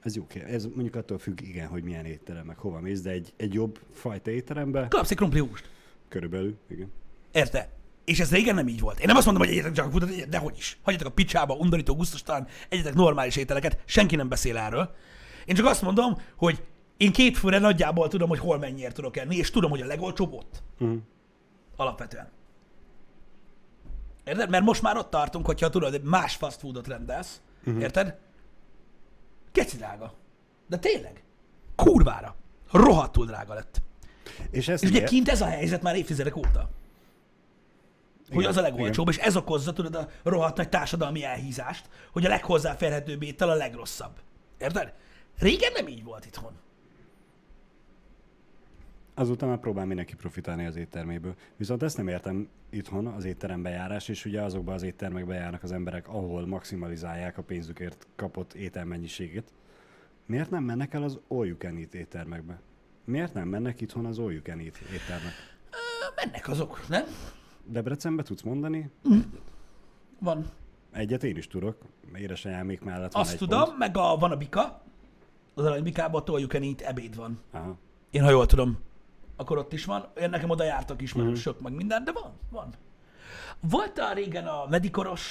[0.00, 0.52] ez jó kérdés.
[0.54, 3.80] Ez mondjuk attól függ, igen, hogy milyen étterem, meg hova mész, de egy, egy jobb
[3.92, 5.70] fajta étterembe Kapsz egy krumpli húst.
[6.08, 6.92] körülbelül, igen.
[7.32, 7.68] Érte?
[8.04, 8.98] És ez régen nem így volt.
[9.00, 10.78] Én nem azt mondom, hogy egyetek junk foodot, de hogy is.
[10.82, 14.94] Hagyjatok a picsába, undorító, gusztustalan, egyetek normális ételeket, senki nem beszél erről.
[15.44, 16.62] Én csak azt mondom, hogy
[16.96, 20.32] én két főre nagyjából tudom, hogy hol mennyiért tudok enni, és tudom, hogy a legolcsóbb
[20.32, 20.62] ott.
[20.78, 20.94] Mhm.
[21.76, 22.28] Alapvetően.
[24.28, 24.50] Érted?
[24.50, 27.40] Mert most már ott tartunk, hogyha tudod, más fast foodot rendelsz.
[27.64, 27.82] Uh-huh.
[27.82, 28.16] Érted?
[29.52, 30.14] Keci drága.
[30.66, 31.22] De tényleg.
[31.76, 32.36] Kurvára.
[32.70, 33.82] Rohadtul drága lett.
[34.50, 36.70] És ezt És ugye kint ez a helyzet már évtizedek óta.
[38.28, 42.24] Hogy Igen, az a legolcsóbb, és ez okozza, tudod, a rohadt nagy társadalmi elhízást, hogy
[42.24, 44.12] a leghozzáférhetőbb étel a legrosszabb.
[44.58, 44.92] Érted?
[45.38, 46.52] Régen nem így volt itthon.
[49.18, 51.34] Azután már próbál mindenki profitálni az étterméből.
[51.56, 55.72] Viszont ezt nem értem itthon, az étterembe járás, és ugye azokba az éttermekbe járnak az
[55.72, 59.52] emberek, ahol maximalizálják a pénzükért kapott ételmennyiségét.
[60.26, 62.60] Miért nem mennek el az all you can eat éttermekbe?
[63.04, 65.32] Miért nem mennek itthon az all you can eat éttermek?
[65.70, 65.76] Ö,
[66.24, 67.04] Mennek azok, nem?
[67.64, 68.90] Debrecenbe tudsz mondani?
[70.18, 70.46] Van.
[70.92, 71.76] Egyet én is tudok.
[72.14, 73.78] Édesanyámék mellett van Azt egy tudom, pont.
[73.78, 74.82] meg a, van a bika,
[75.54, 77.38] az aranybikában can eat ebéd van.
[77.50, 77.76] Aha.
[78.10, 78.78] Én ha jól tudom,
[79.38, 80.06] akkor ott is van.
[80.20, 82.74] Én nekem oda jártak ismerősök, meg minden, de van, van.
[83.60, 85.24] Volt a régen a medikoros,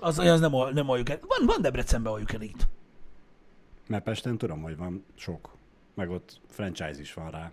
[0.00, 2.68] az, az nem, nem you can, van, van Debrecenben you can eat.
[3.88, 5.56] Mert Pesten tudom, hogy van sok.
[5.94, 7.52] Meg ott franchise is van rá.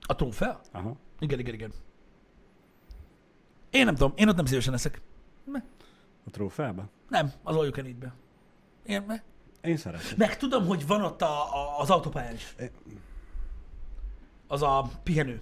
[0.00, 0.60] A trófea?
[0.72, 0.96] Aha.
[1.18, 1.72] Igen, igen, igen.
[3.70, 5.00] Én nem tudom, én ott nem szívesen eszek.
[6.26, 6.88] A trófeába?
[7.08, 8.14] Nem, az can eat-be.
[8.86, 9.22] Én, me-
[9.62, 10.14] Én szeretem.
[10.16, 12.54] meg tudom, hogy van ott a, a, az autópályán is.
[14.46, 15.40] Az a pihenő.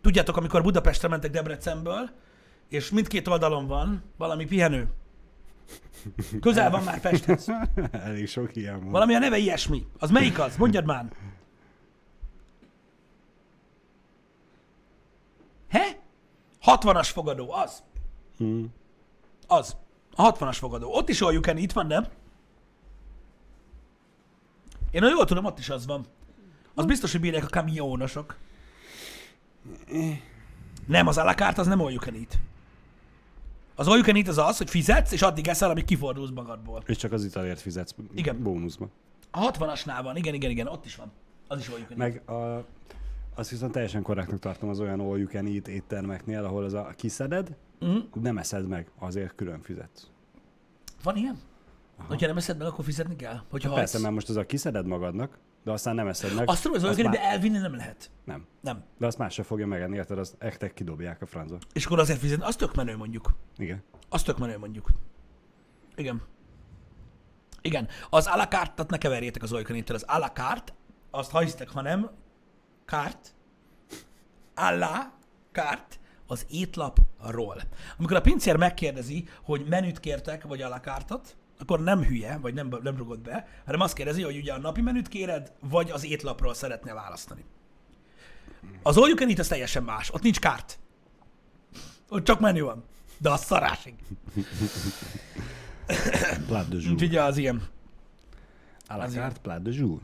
[0.00, 2.10] Tudjátok, amikor Budapestre mentek Debrecenből,
[2.68, 4.88] és mindkét oldalon van valami pihenő.
[6.40, 7.48] Közel van már Pesthez.
[7.90, 8.90] Elég sok ilyen van.
[8.90, 9.86] Valami a neve ilyesmi.
[9.98, 10.56] Az melyik az?
[10.56, 11.12] Mondjad már.
[15.68, 16.00] He?
[16.64, 17.82] 60-as fogadó, az.
[18.36, 18.72] Hmm.
[19.46, 19.76] Az.
[20.16, 20.92] A 60-as fogadó.
[20.92, 22.06] Ott is can eat van, nem?
[24.90, 26.06] Én jól tudom, ott is az van.
[26.74, 28.36] Az biztos, hogy bírják a kamionosok.
[30.86, 32.38] Nem, az alakárt az nem all you can eat.
[33.74, 36.82] Az all you can eat az az, hogy fizetsz, és addig eszel, amíg kifordulsz magadból.
[36.86, 38.42] És csak az italért fizetsz Igen.
[38.42, 38.88] bónuszba.
[39.30, 41.10] A 60-asnál van, igen, igen, igen, ott is van.
[41.48, 42.12] Az is all you can eat.
[42.26, 42.66] Meg a,
[43.34, 46.92] azt viszont teljesen korrektnek tartom az olyan all you can eat éttermeknél, ahol az a
[46.96, 47.96] kiszeded, Mhm.
[48.22, 50.06] nem eszed meg, azért külön fizetsz.
[51.02, 51.38] Van ilyen?
[51.96, 52.08] Aha.
[52.08, 53.40] Hogyha nem eszed meg, akkor fizetni kell?
[53.50, 54.02] Hogyha Hát Persze, hagysz.
[54.02, 56.48] mert most az a kiszeded magadnak, de aztán nem eszed meg.
[56.48, 57.24] Azt tudom, hogy az can eat, már...
[57.24, 58.10] de elvinni nem lehet.
[58.24, 58.46] Nem.
[58.60, 58.84] Nem.
[58.98, 60.18] De azt más se fogja megenni, érted?
[60.18, 61.58] Azt ektek kidobják a francba.
[61.72, 63.34] És akkor azért fizetni, az tök menő mondjuk.
[63.56, 63.82] Igen.
[64.08, 64.88] Az tök menő mondjuk.
[65.96, 66.22] Igen.
[67.60, 67.88] Igen.
[68.10, 69.94] Az a la carte-tat ne keverjétek az olykanéttel.
[69.94, 70.72] Az a la carte,
[71.10, 72.10] azt ha hisztek, ha nem,
[72.84, 73.34] kárt,
[74.54, 75.12] a la
[75.52, 75.96] carte,
[76.26, 77.62] az étlapról.
[77.98, 82.54] Amikor a pincér megkérdezi, hogy menüt kértek, vagy a la carte-ot, akkor nem hülye, vagy
[82.54, 86.04] nem, nem rugod be, hanem azt kérdezi, hogy ugye a napi menüt kéred, vagy az
[86.04, 87.44] étlapról szeretnél választani.
[88.82, 90.12] Az all you can eat, az teljesen más.
[90.12, 90.78] Ott nincs kárt.
[92.08, 92.84] Ott csak menü van.
[93.18, 93.94] De az szarásig.
[96.46, 96.92] Plat de jour.
[96.92, 97.62] Úgyhogy az ilyen.
[98.88, 100.00] À la carte, plat de jour.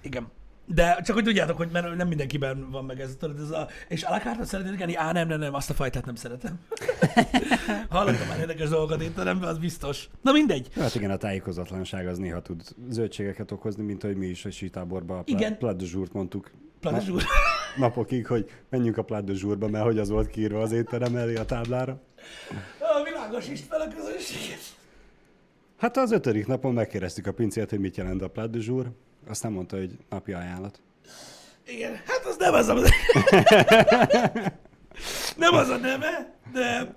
[0.00, 0.30] Igen.
[0.74, 4.04] De csak hogy tudjátok, hogy mert nem mindenkiben van meg ez, tudod, ez a, és
[4.04, 4.94] a la carte szeretnél enni?
[4.94, 6.60] Á, nem, nem, nem, azt a fajtát nem szeretem.
[7.88, 10.08] Hallottam már érdekes dolgokat étteremben, az biztos.
[10.22, 10.68] Na mindegy.
[10.74, 15.18] Hát igen, a tájékozatlanság az néha tud zöldségeket okozni, mint hogy mi is a sítáborban
[15.18, 16.50] a jourt mondtuk
[16.80, 17.22] Pláne zsúr.
[17.76, 22.00] napokig, hogy menjünk a jourba, mert hogy az volt kiírva az étterem elé a táblára.
[22.78, 24.60] A világos is fel a közönséget.
[25.76, 28.50] Hát az ötödik napon megkérdeztük a pincért, hogy mit jelent a plat
[29.30, 29.36] de jour.
[29.36, 30.80] Aztán mondta, hogy napi ajánlat.
[31.66, 32.74] Igen, hát az nem az a...
[35.36, 36.94] nem az a neve, de...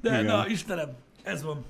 [0.00, 0.24] De Igen.
[0.24, 0.90] na, Istenem,
[1.22, 1.64] ez van.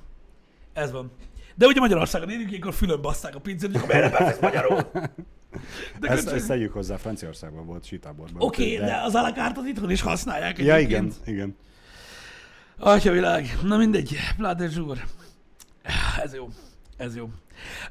[0.73, 1.13] Ez van.
[1.55, 4.91] De ugye Magyarországon élünk, ilyenkor fülön basszák a pincét, hogy miért nem magyarul?
[6.01, 6.35] De Ezt, köszönjük.
[6.35, 8.43] ezt tegyük hozzá, Franciaországban volt sítáborban.
[8.43, 11.15] Oké, okay, de az alakártot itthon is használják Ja, egyébként.
[11.23, 11.57] igen, igen.
[12.79, 13.59] Atya világ.
[13.63, 14.17] Na mindegy.
[14.37, 15.05] Pláde zsúr.
[16.23, 16.49] Ez jó.
[16.97, 17.31] Ez jó.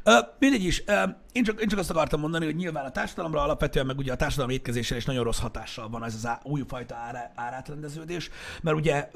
[0.03, 0.83] Ö, mindegy is.
[0.85, 4.11] Ö, én, csak, én csak azt akartam mondani, hogy nyilván a társadalomra alapvetően, meg ugye
[4.11, 8.29] a társadalom étkezésre is nagyon rossz hatással van ez az á, újfajta árá, árátrendeződés,
[8.61, 9.09] mert ugye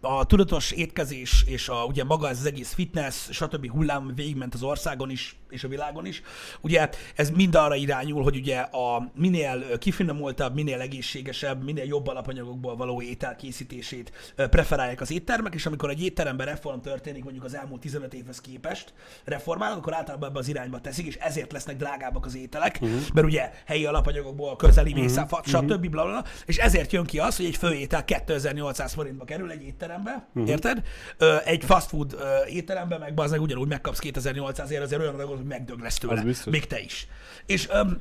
[0.00, 3.70] a tudatos étkezés és a, ugye maga ez az egész fitness, stb.
[3.70, 6.22] hullám végigment az országon is, és a világon is.
[6.60, 12.76] Ugye ez mind arra irányul, hogy ugye a minél kifinomultabb, minél egészségesebb, minél jobb alapanyagokból
[12.76, 17.80] való étel készítését preferálják az éttermek, és amikor egy étteremben reform történik, mondjuk az elmúlt
[17.80, 18.92] 15 évhez képest
[19.24, 23.00] reformálnak, akkor általában ebbe az irányba teszik, és ezért lesznek drágábbak az ételek, uh-huh.
[23.14, 25.62] mert ugye helyi alapanyagokból közeli mészárfat, uh-huh.
[25.62, 25.88] stb.
[25.88, 29.62] Bla, bla, bla, és ezért jön ki az, hogy egy főétel 2800 forintba kerül egy
[29.62, 30.50] étterembe, uh-huh.
[30.50, 30.82] érted?
[31.18, 35.16] Ö, egy fast food ö, étterembe, meg az meg ugyanúgy megkapsz 2800 ért, azért olyan
[35.16, 36.22] dolgot, hogy megdög lesz tőle.
[36.50, 37.06] Még te is.
[37.46, 38.00] És öm,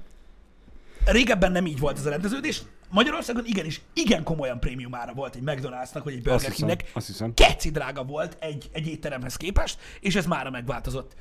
[1.05, 2.61] régebben nem így volt ez a rendeződés.
[2.89, 6.91] Magyarországon igenis, igen komolyan prémium ára volt egy McDonald'snak, vagy egy Burger Kingnek.
[7.33, 11.15] Keci drága volt egy, egy étteremhez képest, és ez mára megváltozott.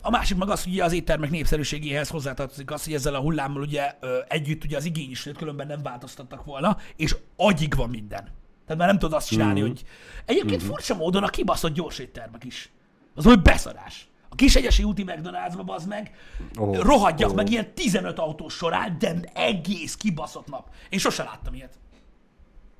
[0.00, 3.62] A másik meg az, hogy ugye az éttermek népszerűségéhez hozzátartozik az, hogy ezzel a hullámmal
[3.62, 3.94] ugye
[4.28, 8.28] együtt ugye az igény is nőtt, különben nem változtattak volna, és agyig van minden.
[8.66, 9.84] Tehát már nem tudod azt csinálni, hogy...
[10.24, 12.70] Egyébként furcsa módon a kibaszott gyors éttermek is.
[13.14, 14.08] Az hogy beszarás.
[14.28, 16.14] A Kisegyesi úti McDonald'sba, bazd meg,
[16.56, 17.34] oh, rohadjak ó.
[17.34, 20.74] meg ilyen 15 autós során, de egész kibaszott nap.
[20.88, 21.78] Én sose láttam ilyet.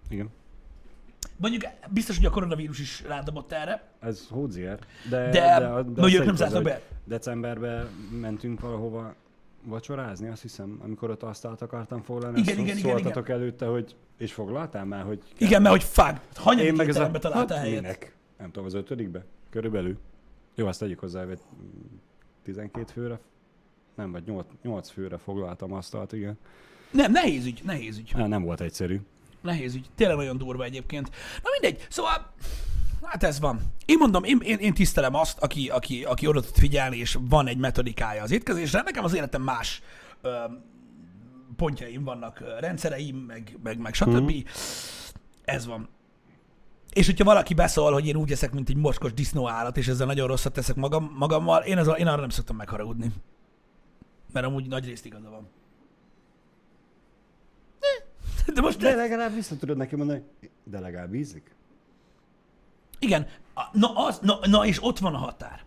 [0.09, 0.31] Igen.
[1.41, 3.83] Mondjuk biztos, hogy a koronavírus is rádobott erre.
[4.01, 4.79] Ez hódzier.
[5.09, 6.81] De, De- vagy azt ők nem zártak be.
[7.05, 7.89] Decemberben
[8.21, 9.15] mentünk valahova
[9.63, 12.41] vacsorázni, azt hiszem, amikor ott asztalt akartam foglalni.
[12.41, 16.67] Igen, igen, igen, szóltatok előtte, hogy és foglaltál már, hogy Igen, mert hogy fag, hanyadik
[16.67, 17.11] Én meg ez a...
[17.11, 17.81] találta hát, helyet.
[17.83, 18.17] minek?
[18.39, 19.25] Nem tudom, az ötödikbe?
[19.51, 19.99] Körülbelül.
[20.55, 21.39] Jó, azt tegyük hozzá, hogy
[22.43, 23.21] 12 főre,
[23.95, 26.39] nem, vagy 8, 8 főre foglaltam asztalt, igen.
[26.93, 28.11] Nem, nehéz ügy, nehéz ügy.
[28.11, 29.01] Hát nem volt egyszerű.
[29.43, 29.87] Nehéz ügy.
[29.95, 31.11] Tényleg nagyon durva egyébként.
[31.43, 32.35] Na mindegy, szóval
[33.03, 33.61] Hát ez van.
[33.85, 37.47] Én mondom, én, én, én tisztelem azt, aki, aki, aki oda tud figyelni, és van
[37.47, 38.83] egy metodikája az étkezésre.
[38.83, 39.83] Nekem az életem más
[40.21, 40.37] ö,
[41.57, 44.33] pontjaim vannak, rendszereim, meg, meg, meg stb.
[44.33, 44.39] Mm.
[45.45, 45.89] Ez van.
[46.93, 50.27] És hogyha valaki beszól, hogy én úgy eszek, mint egy mocskos disznóállat, és ezzel nagyon
[50.27, 53.13] rosszat teszek magam, magammal, én, az, én arra nem szoktam megharagudni.
[54.33, 55.49] Mert amúgy nagy részt igaza van.
[58.55, 60.23] De most De legalább vissza tudod neki mondani,
[60.65, 61.55] de legalább ízik.
[62.99, 63.27] Igen,
[63.73, 65.65] na, az, na, na és ott van a határ.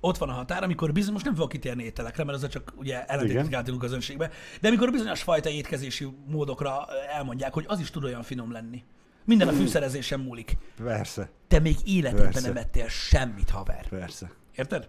[0.00, 3.04] Ott van a határ, amikor bizony, most nem fogok kitérni ételekre, mert az csak ugye
[3.04, 4.30] ellentétet kell közönségbe,
[4.60, 6.86] de amikor bizonyos fajta étkezési módokra
[7.16, 8.84] elmondják, hogy az is tud olyan finom lenni.
[9.24, 10.56] Minden a fűszerezésen múlik.
[10.84, 12.48] Persze, Te még életedben Persze.
[12.48, 13.88] nem ettél semmit, haver.
[13.88, 14.30] persze.
[14.56, 14.88] Érted?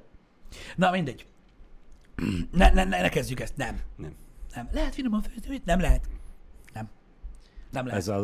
[0.75, 1.25] Na mindegy.
[2.51, 3.55] Ne, ne, ne, ne kezdjük ezt.
[3.57, 3.79] Nem.
[3.95, 4.15] Nem.
[4.55, 4.69] Nem.
[4.71, 5.61] Lehet finoman főzni?
[5.65, 6.09] Nem lehet.
[7.71, 7.85] Nem.
[7.85, 7.99] Lehet.
[8.01, 8.23] Ez az,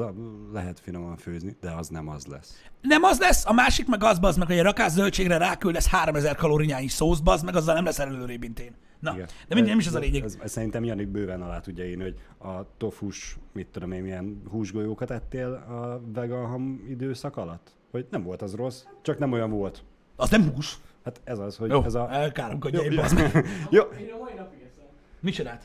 [0.54, 2.64] lehet finoman főzni, de az nem az lesz.
[2.82, 6.36] Nem az lesz, a másik meg az, bazd meg, hogy a rakás zöldségre ráküldesz 3000
[6.36, 8.76] kalóriányi szósz, bazd meg, azzal nem lesz előrébb, mint én.
[9.00, 9.26] Na, Igen.
[9.26, 10.24] de mindegy, nem is ez a lényeg.
[10.24, 14.42] Ez, ez, szerintem Jani bőven alá tudja én, hogy a tofus, mit tudom én, milyen
[14.50, 17.72] húsgolyókat ettél a vegan ham időszak alatt?
[17.92, 19.84] Hogy nem volt az rossz, csak nem olyan volt.
[20.16, 20.78] Az nem hús.
[21.04, 22.12] Hát ez az, hogy Jó, ez a...
[22.12, 23.02] elkáromkodja Jó, én, jó.
[23.02, 23.46] bazd meg.
[23.70, 24.86] Jó, Én a mai napig eszem.
[25.20, 25.64] Mit csinált?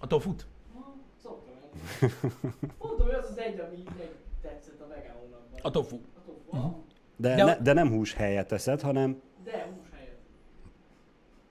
[0.00, 0.46] A tofut?
[2.78, 4.08] Mondom, hogy az az egy, ami meg
[4.42, 5.40] tetszett a vegánokban.
[5.62, 5.96] A tofu.
[5.96, 6.56] A tofu.
[6.56, 6.78] aha.
[7.16, 10.18] de, De- ne, de nem hús helyett teszed, hanem De hús helyett.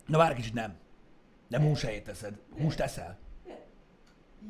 [0.06, 0.74] Na várj kicsit, nem.
[1.48, 2.38] Nem hús helyét teszed.
[2.62, 3.18] Húst teszel.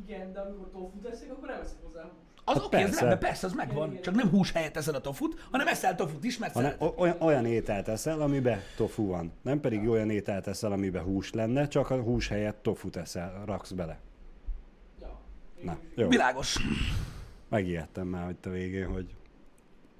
[0.06, 2.10] Igen, de amikor tofu teszik, akkor nem eszek hozzá.
[2.48, 3.00] Az Hát oké, ez persze.
[3.00, 3.90] rendben, persze, az megvan.
[3.92, 7.00] Igen, Csak nem hús helyett teszed a tofut, hanem eszel tofut is, mert hanem szereted.
[7.00, 9.32] olyan, olyan ételt teszel, amiben tofu van.
[9.42, 13.72] Nem pedig olyan ételt teszel, amiben hús lenne, csak a hús helyett tofu teszel, raksz
[13.72, 14.00] bele.
[15.66, 16.08] Na, jó.
[16.08, 16.58] Világos.
[17.50, 19.16] Megijedtem már itt a végén, hogy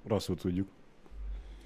[0.06, 0.68] rosszul tudjuk.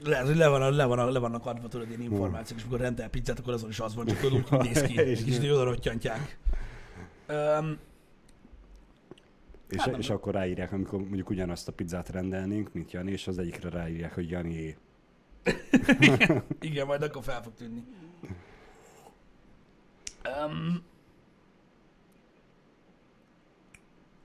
[0.05, 3.38] Le, le, van, le, van, le vannak adva tudod ilyen információk, és amikor rendel pizzát,
[3.38, 5.01] akkor azon is az van, csak tudod, úgy, néz ki.
[5.11, 6.38] És kicsit oda rottyantják.
[7.28, 7.78] Um,
[9.68, 13.38] És, Hát és akkor ráírják, amikor mondjuk ugyanazt a pizzát rendelnénk, mint Jani, és az
[13.38, 14.76] egyikre ráírják, hogy Jani
[16.61, 17.84] Igen, majd akkor fel fog tűnni.
[20.46, 20.82] Um,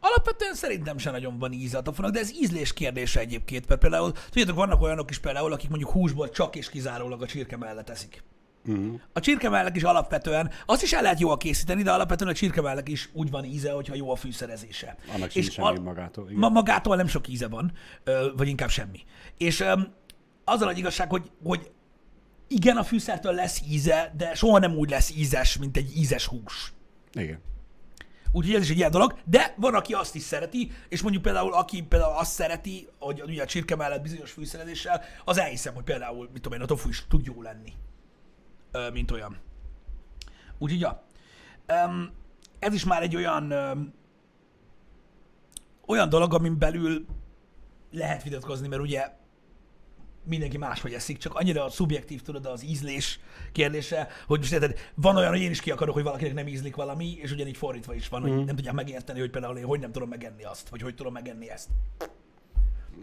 [0.06, 4.12] alapvetően szerintem sem nagyon van íze a tofunak, de ez ízlés kérdése egyébként, mert például,
[4.12, 8.24] tudjátok, vannak olyanok is például, akik mondjuk húsból csak és kizárólag a csirke mellett eszik.
[8.68, 9.00] Uh-huh.
[9.14, 13.10] A csirkemellek is alapvetően, azt is el lehet jól készíteni, de alapvetően a csirkemellek is
[13.14, 14.96] úgy van íze, hogyha jó a fűszerezése.
[15.14, 16.26] Annak És semmi al- magától.
[16.26, 16.40] Igen.
[16.40, 17.72] Ma magától nem sok íze van,
[18.38, 19.00] vagy inkább semmi.
[19.38, 19.62] És
[20.44, 21.72] az a nagy igazság, hogy, hogy
[22.48, 26.74] igen, a fűszertől lesz íze, de soha nem úgy lesz ízes, mint egy ízes hús.
[27.14, 27.40] Igen.
[28.36, 31.54] Úgyhogy ez is egy ilyen dolog, de van, aki azt is szereti, és mondjuk például,
[31.54, 36.30] aki például azt szereti, hogy ugye a csirke mellett bizonyos fűszerezéssel, az elhiszem, hogy például,
[36.34, 37.74] mit tudom én, a tofu is tud jó lenni,
[38.72, 39.38] ö, mint olyan.
[40.58, 41.04] Úgyhogy, ja.
[42.60, 43.94] Ez is már egy olyan um,
[45.86, 47.06] olyan dolog, amin belül
[47.92, 49.10] lehet vitatkozni, mert ugye
[50.28, 53.20] mindenki máshogy eszik, csak annyira szubjektív, tudod, az ízlés
[53.52, 56.76] kérdése, hogy most érted, van olyan, hogy én is ki akarok, hogy valakinek nem ízlik
[56.76, 59.92] valami, és ugyanígy fordítva is van, hogy nem tudják megérteni, hogy például én hogy nem
[59.92, 61.70] tudom megenni azt, vagy hogy tudom megenni ezt.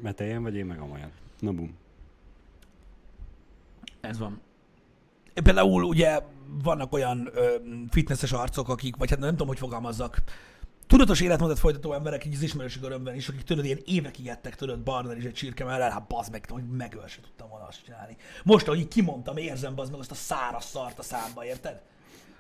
[0.03, 1.11] Mert te ilyen vagy, én meg amolyan.
[1.39, 1.77] Na bum.
[4.01, 4.41] Ez van.
[5.43, 6.20] Például ugye
[6.62, 7.55] vannak olyan ö,
[7.91, 10.23] fitnesses arcok, akik, vagy hát nem tudom, hogy fogalmazzak,
[10.93, 14.80] tudatos életmódot folytató emberek így az ismerősi körömben is, akik tudod, ilyen évekig ettek, tudod,
[14.80, 18.16] barnel is egy csirke mellel, hát bazd meg, hogy megöl se tudtam volna azt csinálni.
[18.45, 21.82] Most, ahogy így kimondtam, érzem bazd meg azt a száraz szart a számba, érted?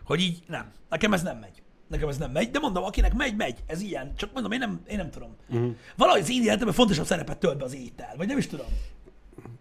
[0.04, 0.72] Hogy így nem.
[0.88, 1.62] Nekem ez nem megy.
[1.88, 3.58] Nekem ez nem megy, de mondom, akinek megy, megy.
[3.66, 4.14] Ez ilyen.
[4.16, 5.36] Csak mondom, én nem, én nem tudom.
[5.48, 5.74] Uh-huh.
[5.96, 8.66] Valahogy az én életemben fontosabb szerepet tölt be az étel, vagy nem is tudom.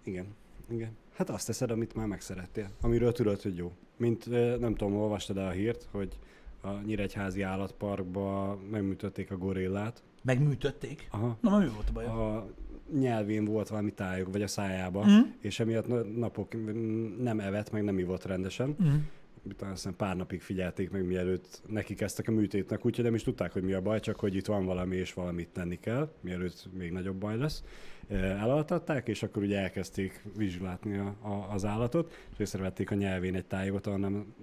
[0.04, 0.36] Igen.
[0.70, 0.98] Igen.
[1.16, 2.70] Hát azt teszed, amit már megszerettél.
[2.82, 3.72] Amiről tudod, hogy jó.
[3.98, 4.30] Mint
[4.60, 6.18] nem tudom, olvastad el a hírt, hogy
[6.62, 10.04] a Nyíregyházi állatparkba megműtötték a gorillát.
[10.24, 11.08] Megműtötték?
[11.12, 11.38] Aha.
[11.42, 12.06] Na, mi volt a baj?
[12.06, 12.48] A
[13.00, 15.20] nyelvén volt valami tájog, vagy a szájába, Mhm.
[15.40, 18.76] és emiatt na- napok mm, nem evett, meg nem ivott rendesen.
[18.84, 18.96] Mm.
[19.44, 23.52] Utána aztán pár napig figyelték meg, mielőtt neki kezdtek a műtétnek, úgyhogy nem is tudták,
[23.54, 26.92] hogy mi a baj, csak hogy itt van valami, és valamit tenni kell, mielőtt még
[26.92, 27.64] nagyobb baj lesz.
[28.10, 33.46] Elaltatták, és akkor ugye elkezdték vizsgálni a, a, az állatot, és észrevették a nyelvén egy
[33.46, 34.34] tájogot, nem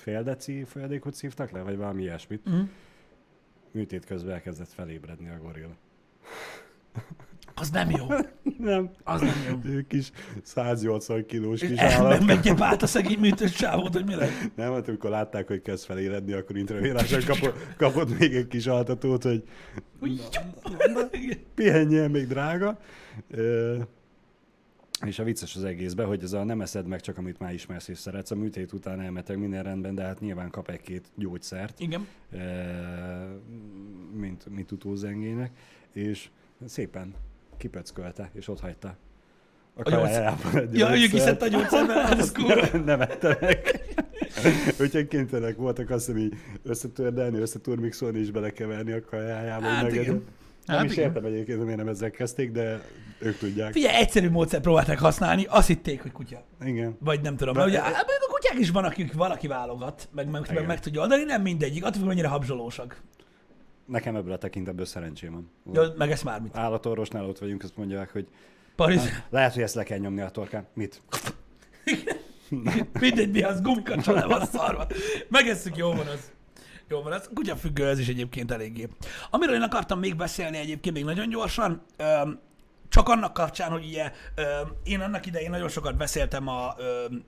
[0.00, 2.50] fél deci folyadékot szívtak le, vagy valami ilyesmit.
[2.50, 2.60] Mm.
[3.70, 5.76] Műtét közben elkezdett felébredni a gorilla.
[7.54, 8.06] Az nem jó.
[8.58, 9.70] Nem, Az nem jó.
[9.70, 10.10] ő kis
[10.42, 12.24] 180 kilós kis állat.
[12.26, 14.56] Meggyep át a szegény műtött sávot, hogy mi lett.
[14.56, 19.22] Nem, hát amikor látták, hogy kezd feléledni, akkor intravérásan kapott, kapott még egy kis altatót,
[19.22, 19.44] hogy
[21.54, 22.78] pihenjél, még drága.
[23.30, 23.78] Ö,
[25.06, 27.88] és a vicces az egészben, hogy ez a nem eszed meg csak, amit már ismersz
[27.88, 32.06] és szeretsz, a műtét után elmeteg minden rendben, de hát nyilván kap egy-két gyógyszert, Igen.
[32.32, 32.38] ö,
[34.14, 35.50] mint, mint utózengének,
[35.92, 36.28] és
[36.66, 37.14] szépen
[37.56, 38.88] kipeckölte, és ott hagyta.
[39.74, 40.02] A, A gyógyszer-
[40.42, 41.10] kajájában egy Ja, ő gyógyszert.
[41.12, 42.78] kiszedte a gyógyszerben, hát ez kurva.
[42.84, 43.80] nem ette meg.
[44.80, 49.64] Úgyhogy kénytelenek voltak azt így összetördelni, összeturmixolni és belekeverni a kajájába.
[49.66, 50.24] hogy Hát igen.
[50.66, 51.04] Nem Hát is igen.
[51.04, 52.80] értem egyébként, hogy nem ezzel kezdték, de
[53.20, 53.72] ők tudják.
[53.72, 56.44] Figyelj, egyszerű módszert próbálták használni, azt hitték, hogy kutya.
[56.64, 56.96] Igen.
[57.00, 57.54] Vagy nem tudom.
[57.54, 60.66] De- Mert ugye, hát mondjuk a kutyák is van, akik valaki válogat, meg, meg, meg,
[60.66, 63.02] meg tudja oldani, nem mindegyik, attól függ, mennyire habzsolósak.
[63.86, 65.50] Nekem ebből a tekintetből szerencsém van.
[65.74, 66.56] Ja, meg ezt már mit.
[66.56, 68.28] Állatorvosnál ott vagyunk, azt mondják, hogy
[68.76, 69.00] Paris,
[69.30, 70.66] lehet, hogy ezt le kell nyomni a torkán.
[70.74, 71.02] Mit?
[73.00, 74.86] mindegy, mi az gumkacsa le van szarva.
[75.28, 76.32] Megesszük, jó van az.
[76.88, 78.88] Jó van, az kutyafüggő ez is egyébként eléggé.
[79.30, 82.38] Amiről én akartam még beszélni egyébként még nagyon gyorsan, öm,
[82.90, 87.24] csak annak kapcsán, hogy ugye öm, én annak idején nagyon sokat beszéltem a, öm,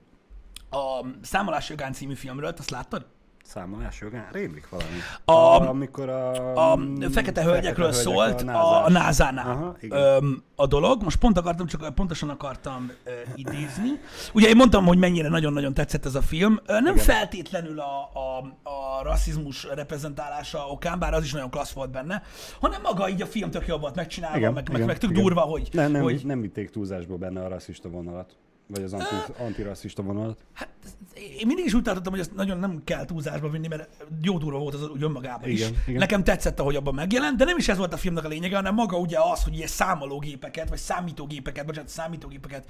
[0.69, 3.05] a Számolás jogán című filmről, azt láttad?
[3.45, 4.27] Számolás jogán?
[4.31, 4.97] Rémlik valami.
[5.25, 6.71] A- amikor a...
[6.71, 6.79] A
[7.11, 8.85] fekete hölgyekről hölgyek szólt a, názás.
[8.85, 9.99] a NASA-nál Aha, igen.
[10.01, 11.03] Öm, a dolog.
[11.03, 13.89] Most pont akartam, csak pontosan akartam ö, idézni.
[14.33, 16.59] Ugye én mondtam, hogy mennyire nagyon-nagyon tetszett ez a film.
[16.65, 16.97] Nem Igen.
[16.97, 18.37] feltétlenül a, a,
[18.69, 22.23] a rasszizmus reprezentálása okán, bár az is nagyon klassz volt benne,
[22.59, 25.09] hanem maga így a film tök jól volt megcsinálva, Igen, meg, meg, igen, meg tök
[25.09, 25.21] igen.
[25.23, 28.35] durva, hogy, Nem, nem, hogy nem vitték túlzásba benne a rasszista vonalat.
[28.67, 30.37] Vagy az anti, antirasszista vonalat.
[30.53, 30.69] Hát,
[31.15, 33.89] én mindig is úgy tartottam, hogy ezt nagyon nem kell túlzásba vinni, mert
[34.21, 35.59] jó durva volt az úgy önmagában is.
[35.59, 35.99] Igen, igen.
[35.99, 38.73] Nekem tetszett, ahogy abban megjelent, de nem is ez volt a filmnek a lényege, hanem
[38.73, 42.65] maga ugye az, hogy ilyen számológépeket, vagy számítógépeket, bocsánat, számítógépeket,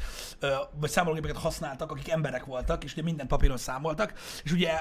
[0.80, 4.14] vagy számológépeket használtak, akik emberek voltak, és ugye minden papíron számoltak,
[4.44, 4.72] és ugye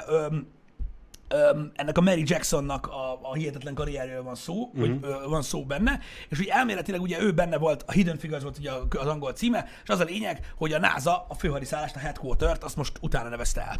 [1.33, 4.80] öm, ennek a Mary Jacksonnak a, a hihetetlen karrierről van szó, uh-huh.
[4.80, 8.43] vagy ö, van szó benne, és ugye elméletileg ugye ő benne volt, a Hidden Figures
[8.43, 11.97] volt ugye a- az angol címe, és az a lényeg, hogy a NASA a főhadiszállást,
[11.97, 13.76] a headquartert, azt most utána nevezte el.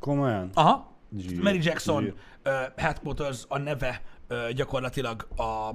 [0.00, 0.50] Komolyan?
[0.54, 0.92] Aha.
[1.18, 2.14] Zsír, Mary Jackson zsír.
[2.44, 5.74] uh, headquarters a neve uh, gyakorlatilag a,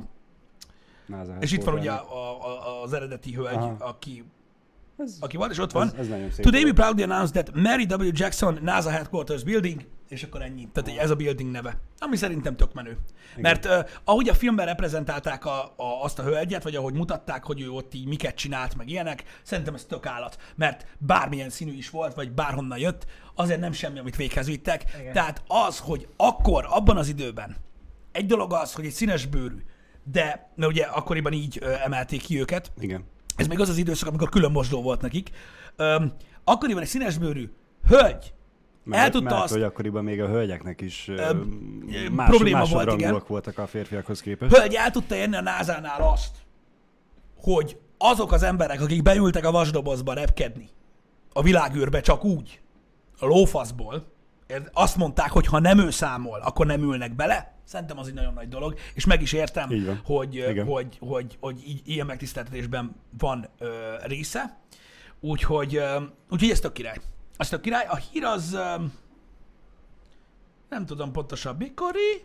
[1.06, 2.50] NASA és itt van ugye headquarter.
[2.50, 3.76] a, a, az eredeti hölgy, Aha.
[3.80, 4.24] aki,
[5.00, 5.88] Ez, aki volt, és ott van.
[5.88, 6.46] ez, ez nagyon szép.
[6.46, 8.10] Today we proudly announce that Mary W.
[8.14, 10.68] Jackson NASA Headquarters Building, és akkor ennyi.
[10.74, 11.78] Tehát ez a building neve.
[12.00, 12.98] Ami szerintem tök menő.
[13.36, 13.72] Mert uh,
[14.04, 17.94] ahogy a filmben reprezentálták a, a, azt a hölgyet, vagy ahogy mutatták, hogy ő ott
[17.94, 20.38] így miket csinált, meg ilyenek, szerintem ez tök állat.
[20.56, 24.84] Mert bármilyen színű is volt, vagy bárhonnan jött, azért nem semmi, amit véghez vittek.
[25.00, 25.14] Igen.
[25.14, 27.56] Tehát az, hogy akkor, abban az időben,
[28.12, 29.64] egy dolog az, hogy egy színes bőrű,
[30.04, 33.04] de, mert ugye akkoriban így ö, emelték ki őket, Igen.
[33.40, 35.30] Ez még az az időszak, amikor külön mosdó volt nekik.
[35.76, 36.14] Öm,
[36.44, 37.50] akkoriban egy színesbőrű
[37.88, 38.34] hölgy
[38.84, 41.38] Mert, el tudta mert azt, hogy akkoriban még a hölgyeknek is Öm,
[42.12, 43.24] más, probléma volt, másodrangúak igen.
[43.28, 44.58] voltak a férfiakhoz képest.
[44.58, 46.36] hölgy el tudta érni a názánál azt,
[47.42, 50.70] hogy azok az emberek, akik beültek a vasdobozba repkedni
[51.34, 52.62] a világűrbe csak úgy,
[53.20, 54.06] a lófaszból?
[54.74, 57.58] Azt mondták, hogy ha nem ő számol, akkor nem ülnek bele.
[57.64, 59.68] Szerintem az egy nagyon nagy dolog, és meg is értem,
[60.04, 60.66] hogy, Igen.
[60.66, 64.58] hogy, hogy, hogy így, ilyen megtiszteltetésben van ö, része.
[65.20, 66.98] Úgyhogy, ö, úgyhogy ez tök király.
[67.38, 67.86] Ez tök király.
[67.86, 68.76] A hír az ö,
[70.70, 72.24] nem tudom pontosan mikori.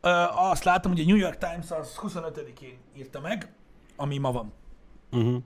[0.00, 3.52] Ö, azt látom, hogy a New York Times az 25-én írta meg,
[3.96, 4.52] ami ma van.
[5.10, 5.42] Uh-huh.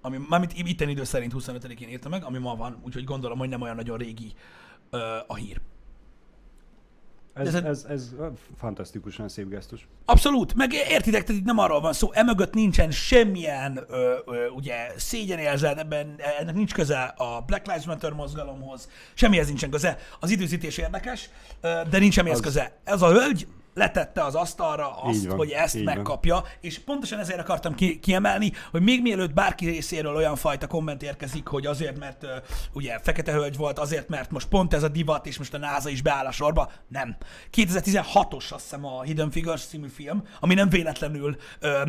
[0.00, 3.60] Ami, mármint itten idő szerint 25-én írta meg, ami ma van, úgyhogy gondolom, hogy nem
[3.60, 4.32] olyan nagyon régi
[5.26, 5.60] a hír.
[7.34, 8.10] Ez, Ez ez, ez,
[8.58, 9.88] fantasztikusan szép gesztus.
[10.04, 14.92] Abszolút, meg értitek, tehát itt nem arról van szó, emögött nincsen semmilyen ö, ö, ugye
[14.96, 19.98] szégyenérzet, ebben ennek nincs köze a Black Lives Matter mozgalomhoz, semmihez nincsen köze.
[20.20, 21.30] Az időzítés érdekes,
[21.60, 22.78] de nincs semmihez Az- köze.
[22.84, 25.94] Ez a hölgy letette az asztalra azt, Így van, hogy ezt így van.
[25.94, 31.02] megkapja, és pontosan ezért akartam ki, kiemelni, hogy még mielőtt bárki részéről olyan fajta komment
[31.02, 32.30] érkezik, hogy azért, mert uh,
[32.72, 35.88] ugye fekete hölgy volt, azért, mert most pont ez a divat, és most a NASA
[35.88, 37.16] is beáll a sorba, nem.
[37.52, 41.82] 2016-os azt hiszem a Hidden Figures című film, ami nem véletlenül ö,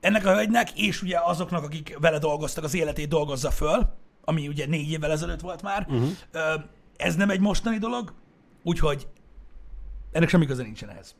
[0.00, 4.66] ennek a hölgynek, és ugye azoknak, akik vele dolgoztak, az életét dolgozza föl, ami ugye
[4.66, 5.86] négy évvel ezelőtt volt már.
[5.88, 6.10] Uh-huh.
[6.32, 6.54] Ö,
[6.96, 8.14] ez nem egy mostani dolog,
[8.62, 9.06] úgyhogy
[10.12, 11.14] ennek semmi köze nincsen ehhez.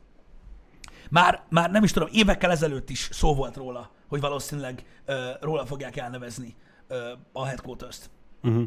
[1.13, 5.65] Már, már nem is tudom, évekkel ezelőtt is szó volt róla, hogy valószínűleg ö, róla
[5.65, 6.55] fogják elnevezni
[6.87, 8.09] ö, a headquarters-t.
[8.43, 8.63] Uh-huh.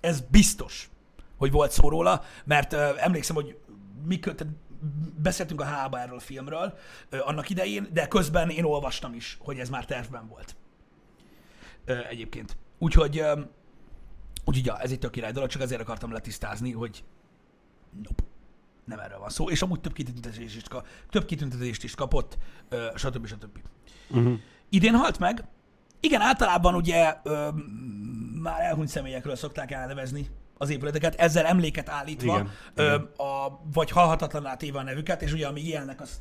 [0.00, 0.90] Ez biztos,
[1.36, 3.58] hogy volt szó róla, mert ö, emlékszem, hogy
[4.04, 4.54] mikor, tehát
[5.22, 6.78] beszéltünk a hába erről a filmről
[7.08, 10.56] ö, annak idején, de közben én olvastam is, hogy ez már tervben volt.
[11.84, 12.56] Ö, egyébként.
[12.78, 13.40] Úgyhogy, ö,
[14.44, 17.04] úgyhogy ja, ez egy tök király dolog, csak azért akartam letisztázni, hogy
[18.02, 18.22] nope,
[18.84, 20.62] nem erről van szó, és amúgy több kitüntetést is,
[21.10, 22.38] több kitüntetést is kapott,
[22.94, 23.26] stb.
[23.26, 23.58] stb.
[24.10, 24.38] Uh-huh.
[24.68, 25.44] Idén halt meg.
[26.00, 27.48] Igen, általában ugye ö,
[28.42, 30.28] már elhunyt személyekről szokták elnevezni
[30.58, 33.10] az épületeket, ezzel emléket állítva, Igen, ö, igen.
[33.16, 36.20] A, vagy halhatatlaná téve a nevüket, és ugye amíg élnek, az,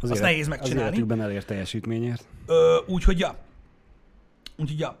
[0.00, 0.80] Az, Azt nehéz megcsinálni.
[0.82, 2.24] Az életükben elért teljesítményért.
[2.86, 3.36] úgyhogy ja.
[4.56, 4.96] Úgyhogy ja.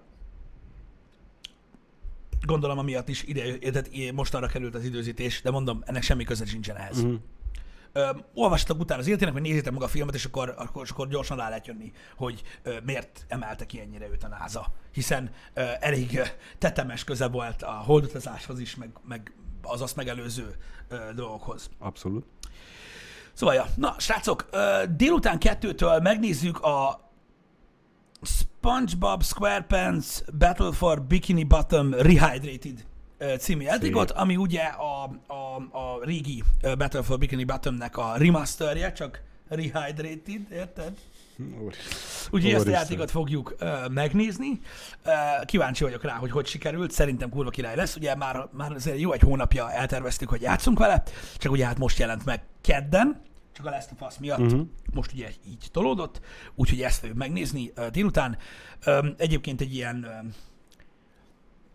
[2.46, 6.76] Gondolom amiatt is ide, tehát mostanra került az időzítés, de mondom, ennek semmi köze sincsen
[6.76, 6.98] ehhez.
[6.98, 7.20] Uh-huh.
[7.92, 11.36] Ö, olvassatok utána az életének, vagy nézzétek meg a filmet, és akkor, akkor, akkor gyorsan
[11.36, 14.66] rá lehet jönni, hogy ö, miért emelte ki ennyire őt a NASA.
[14.92, 16.22] Hiszen ö, elég ö,
[16.58, 19.32] tetemes köze volt a holdutazáshoz is, meg, meg
[19.62, 20.56] az azt megelőző
[20.88, 21.70] ö, dolgokhoz.
[21.78, 22.26] Abszolút.
[23.32, 23.66] Szóval, ja.
[23.76, 27.07] na, srácok, ö, délután kettőtől megnézzük a
[28.22, 32.84] SpongeBob SquarePants Battle for Bikini Bottom Rehydrated
[33.38, 36.42] című játékot, ami ugye a, a, a régi
[36.78, 40.92] Battle for Bikini Bottomnek a remasterje, csak rehydrated, érted?
[41.64, 42.28] Úristen.
[42.30, 44.48] Úgyhogy ezt a játékot fogjuk uh, megnézni.
[44.48, 46.90] Uh, kíváncsi vagyok rá, hogy hogy sikerült.
[46.90, 47.96] Szerintem kurva király lesz.
[47.96, 51.02] Ugye már, már azért jó egy hónapja elterveztük, hogy játszunk vele,
[51.36, 53.20] csak ugye hát most jelent meg kedden,
[53.58, 54.66] csak a Last of Us miatt uh-huh.
[54.92, 56.20] most ugye így tolódott,
[56.54, 58.38] úgyhogy ezt fogjuk megnézni uh, délután.
[58.86, 60.34] Um, egyébként egy ilyen, um,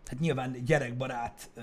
[0.06, 1.62] hát nyilván gyerekbarát uh,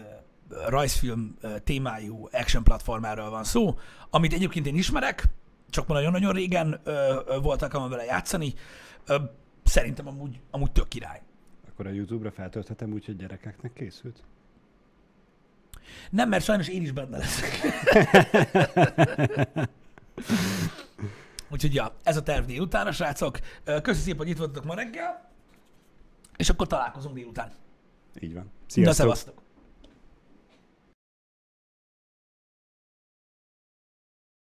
[0.68, 3.78] rajzfilm uh, témájú action platformáról van szó,
[4.10, 5.24] amit egyébként én ismerek,
[5.70, 8.54] csak már nagyon-nagyon régen ö, volt alkalmam vele játszani.
[9.06, 9.16] Ö,
[9.64, 11.22] szerintem amúgy, amúgy tök király.
[11.70, 14.24] Akkor a YouTube-ra feltölthetem úgy, hogy gyerekeknek készült?
[16.10, 17.60] Nem, mert sajnos én is benne leszek.
[21.52, 23.40] Úgyhogy ja, ez a terv délután, a srácok.
[23.82, 25.30] Köszi szépen, hogy itt voltatok ma reggel,
[26.38, 27.52] és akkor találkozunk délután.
[28.20, 28.52] Így van.
[28.68, 28.96] Sziasztok!
[28.96, 29.42] szevasztok!